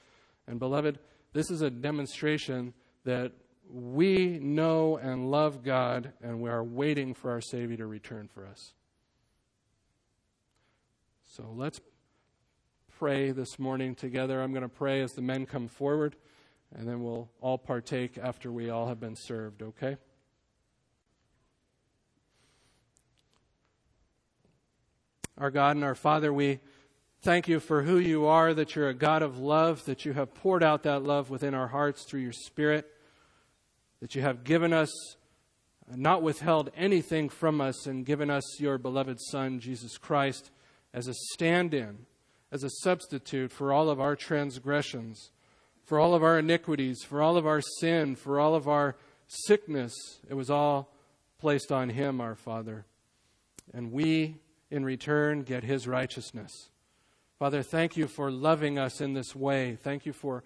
[0.46, 0.98] And beloved,
[1.32, 2.74] this is a demonstration
[3.04, 3.32] that
[3.70, 8.46] we know and love God, and we are waiting for our Savior to return for
[8.46, 8.74] us.
[11.24, 11.80] So let's
[12.98, 14.42] pray this morning together.
[14.42, 16.16] I'm going to pray as the men come forward,
[16.74, 19.96] and then we'll all partake after we all have been served, okay?
[25.38, 26.60] Our God and our Father, we
[27.22, 30.34] thank you for who you are, that you're a God of love, that you have
[30.34, 32.90] poured out that love within our hearts through your Spirit
[34.04, 35.16] that you have given us,
[35.88, 40.50] not withheld anything from us, and given us your beloved Son, Jesus Christ,
[40.92, 42.04] as a stand in,
[42.52, 45.30] as a substitute for all of our transgressions,
[45.84, 49.92] for all of our iniquities, for all of our sin, for all of our sickness.
[50.28, 50.92] It was all
[51.38, 52.86] placed on him, our Father.
[53.72, 54.36] And we,
[54.70, 56.70] in return, get his righteousness.
[57.38, 59.76] Father, thank you for loving us in this way.
[59.76, 60.44] Thank you for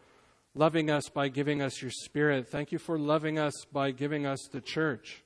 [0.54, 2.48] loving us by giving us your Spirit.
[2.48, 5.22] Thank you for loving us by giving us the church.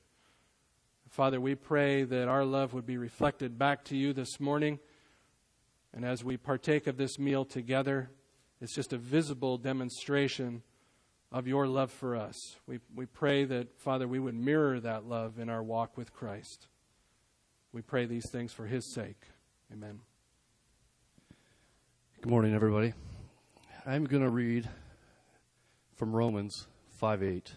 [1.08, 4.78] Father, we pray that our love would be reflected back to you this morning.
[5.94, 8.10] And as we partake of this meal together,
[8.62, 10.62] it's just a visible demonstration
[11.32, 12.54] of your love for us.
[12.68, 16.68] We, we pray that, Father, we would mirror that love in our walk with Christ.
[17.72, 19.20] We pray these things for his sake.
[19.72, 19.98] Amen.
[22.20, 22.92] Good morning, everybody.
[23.84, 24.68] I'm going to read
[25.96, 27.52] from Romans 5 8.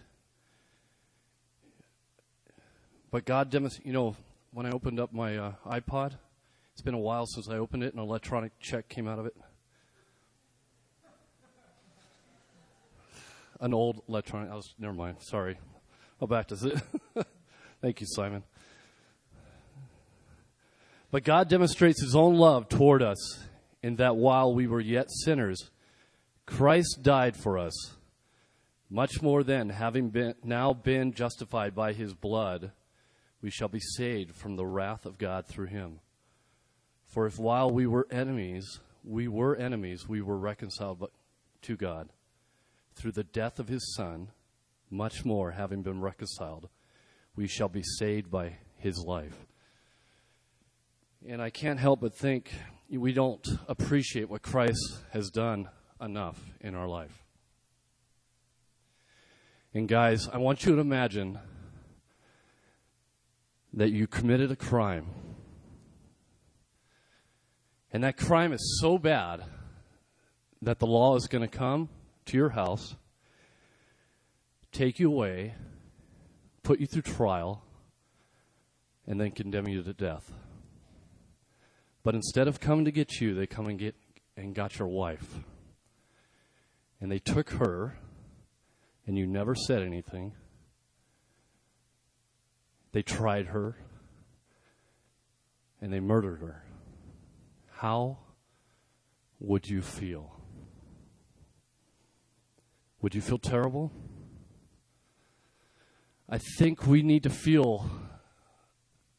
[3.12, 4.16] But God demonstrates, you know,
[4.52, 6.18] when I opened up my uh, iPod,
[6.72, 9.26] it's been a while since I opened it, and an electronic check came out of
[9.26, 9.36] it.
[13.60, 15.58] An old electronic, I was, never mind, sorry.
[16.20, 16.82] I'll back to
[17.14, 17.26] it.
[17.80, 18.42] Thank you, Simon.
[21.10, 23.44] But God demonstrates his own love toward us
[23.82, 25.70] in that while we were yet sinners,
[26.44, 27.94] Christ died for us.
[28.90, 32.72] Much more than having been, now been justified by his blood,
[33.40, 36.00] we shall be saved from the wrath of God through him.
[37.06, 41.08] For if while we were enemies, we were enemies, we were reconciled
[41.62, 42.08] to God
[42.96, 44.30] through the death of his Son,
[44.90, 46.68] much more, having been reconciled,
[47.36, 49.46] we shall be saved by his life.
[51.28, 52.50] And I can't help but think
[52.90, 55.68] we don't appreciate what Christ has done
[56.00, 57.24] enough in our life.
[59.74, 61.38] And guys, I want you to imagine
[63.74, 65.06] that you committed a crime.
[67.92, 69.44] And that crime is so bad
[70.62, 71.90] that the law is going to come
[72.26, 72.96] to your house,
[74.72, 75.54] take you away,
[76.62, 77.62] put you through trial,
[79.06, 80.32] and then condemn you to death.
[82.02, 83.94] But instead of coming to get you, they come and get
[84.36, 85.40] and got your wife.
[87.00, 87.98] And they took her
[89.06, 90.32] and you never said anything.
[92.92, 93.76] They tried her.
[95.80, 96.64] and they murdered her,
[97.70, 98.18] how
[99.38, 100.35] would you feel?
[103.06, 103.92] Would you feel terrible?
[106.28, 107.88] I think we need to feel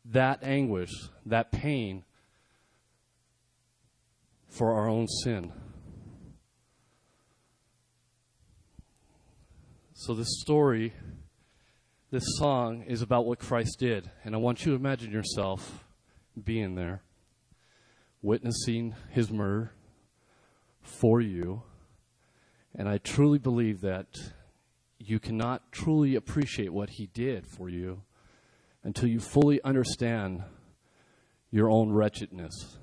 [0.04, 0.92] that anguish,
[1.26, 2.04] that pain
[4.50, 5.54] for our own sin.
[9.94, 10.92] So, this story,
[12.12, 14.12] this song, is about what Christ did.
[14.26, 15.86] And I want you to imagine yourself
[16.44, 17.04] being there,
[18.22, 19.72] witnessing his murder
[20.82, 21.64] for you.
[22.78, 24.06] And I truly believe that
[25.00, 28.04] you cannot truly appreciate what he did for you
[28.84, 30.44] until you fully understand
[31.50, 32.78] your own wretchedness.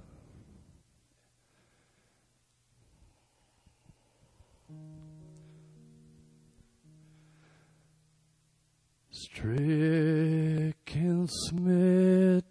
[9.10, 12.42] Stricken, smitten,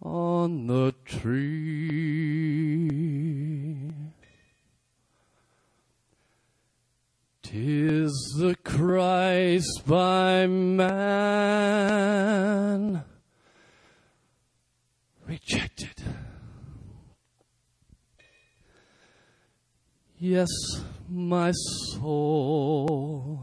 [0.01, 1.99] on the tree.
[7.43, 10.93] Tis the Christ by man
[15.27, 16.03] rejected.
[20.21, 20.49] Yes,
[21.09, 23.41] my soul.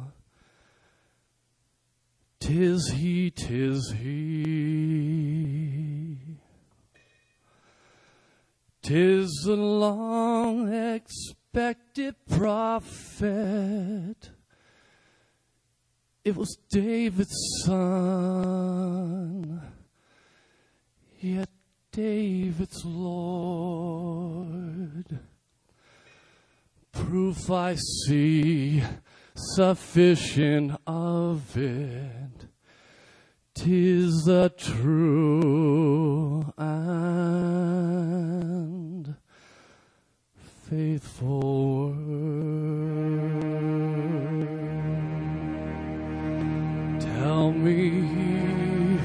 [2.40, 4.46] Tis he, tis he.
[8.82, 14.16] Tis the long expected prophet.
[16.24, 19.62] It was David's son,
[21.20, 21.50] yet
[21.92, 24.25] David's Lord
[27.16, 28.84] proof I see
[29.36, 32.48] sufficient of it.
[33.54, 37.56] Tis the true and
[40.70, 42.20] faithful word.
[47.00, 48.02] Tell me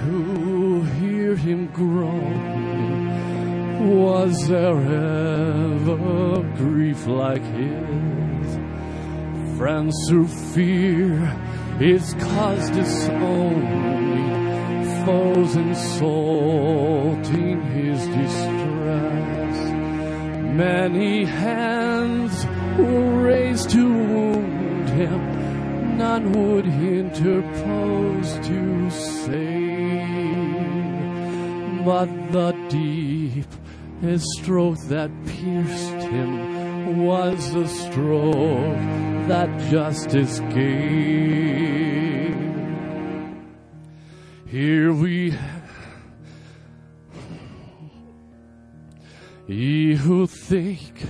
[0.02, 2.90] who hear him groan.
[3.80, 7.99] Was there ever grief like his?
[9.60, 11.36] Friends through fear,
[11.78, 13.66] it's caused disowned.
[15.04, 16.40] Foes insulting
[17.64, 19.56] his distress.
[20.56, 22.46] Many hands
[22.78, 30.24] were raised to wound him, none would interpose to save.
[31.84, 33.44] But the deep
[34.16, 36.49] stroke that pierced him
[36.90, 38.76] was the stroke
[39.28, 41.30] that justice gave.
[44.46, 45.32] Here we
[49.50, 51.02] Ye who think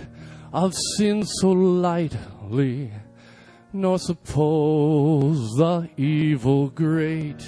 [0.51, 2.91] of sin so lightly,
[3.71, 7.47] nor suppose the evil great,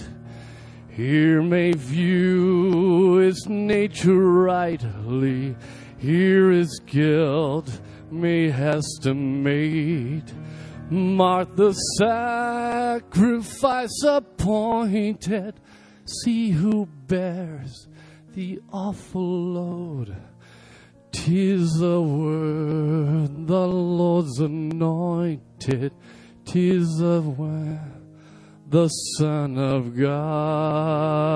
[0.91, 5.57] here may view its nature rightly,
[5.97, 7.81] here is guilt
[8.13, 10.35] may estimate.
[10.91, 15.55] Mark the sacrifice appointed,
[16.05, 17.89] see who bears
[18.35, 20.17] the awful load.
[21.13, 25.93] Tis the word, the Lord's anointed,
[26.45, 28.03] tis the word,
[28.69, 31.33] the Son of God.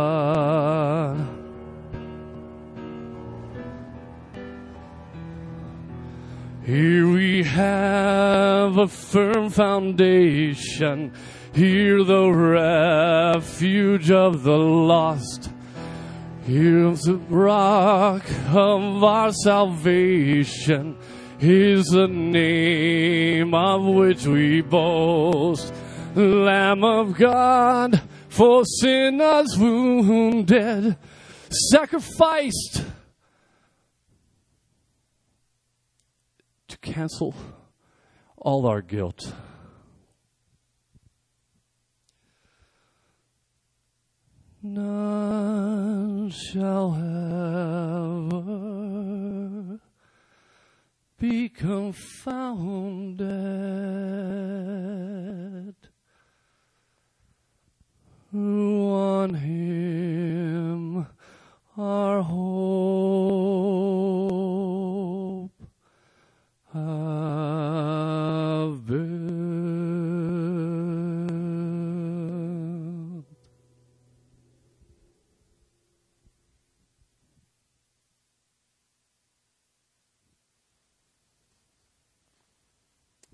[6.67, 11.13] Here we have a firm foundation,
[11.55, 15.49] here the refuge of the lost.
[16.43, 20.99] Here's the rock of our salvation.
[21.39, 25.73] Here's the name of which we boast.
[26.17, 30.97] Lamb of God, for sinners wounded,
[31.71, 32.83] sacrificed
[36.93, 37.35] cancel
[38.37, 39.33] all our guilt.
[44.63, 46.95] None shall
[48.25, 49.81] ever
[51.19, 53.27] be confounded.
[58.33, 61.07] who on him
[61.79, 63.47] our hope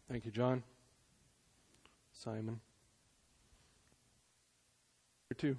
[0.08, 0.62] Thank you, John.
[2.12, 2.60] Simon.
[5.38, 5.56] Too.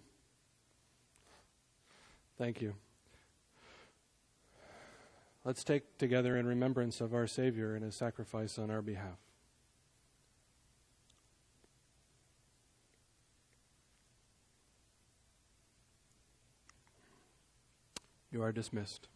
[2.38, 2.76] Thank you.
[5.46, 9.18] Let's take together in remembrance of our Savior and his sacrifice on our behalf.
[18.32, 19.10] You are dismissed.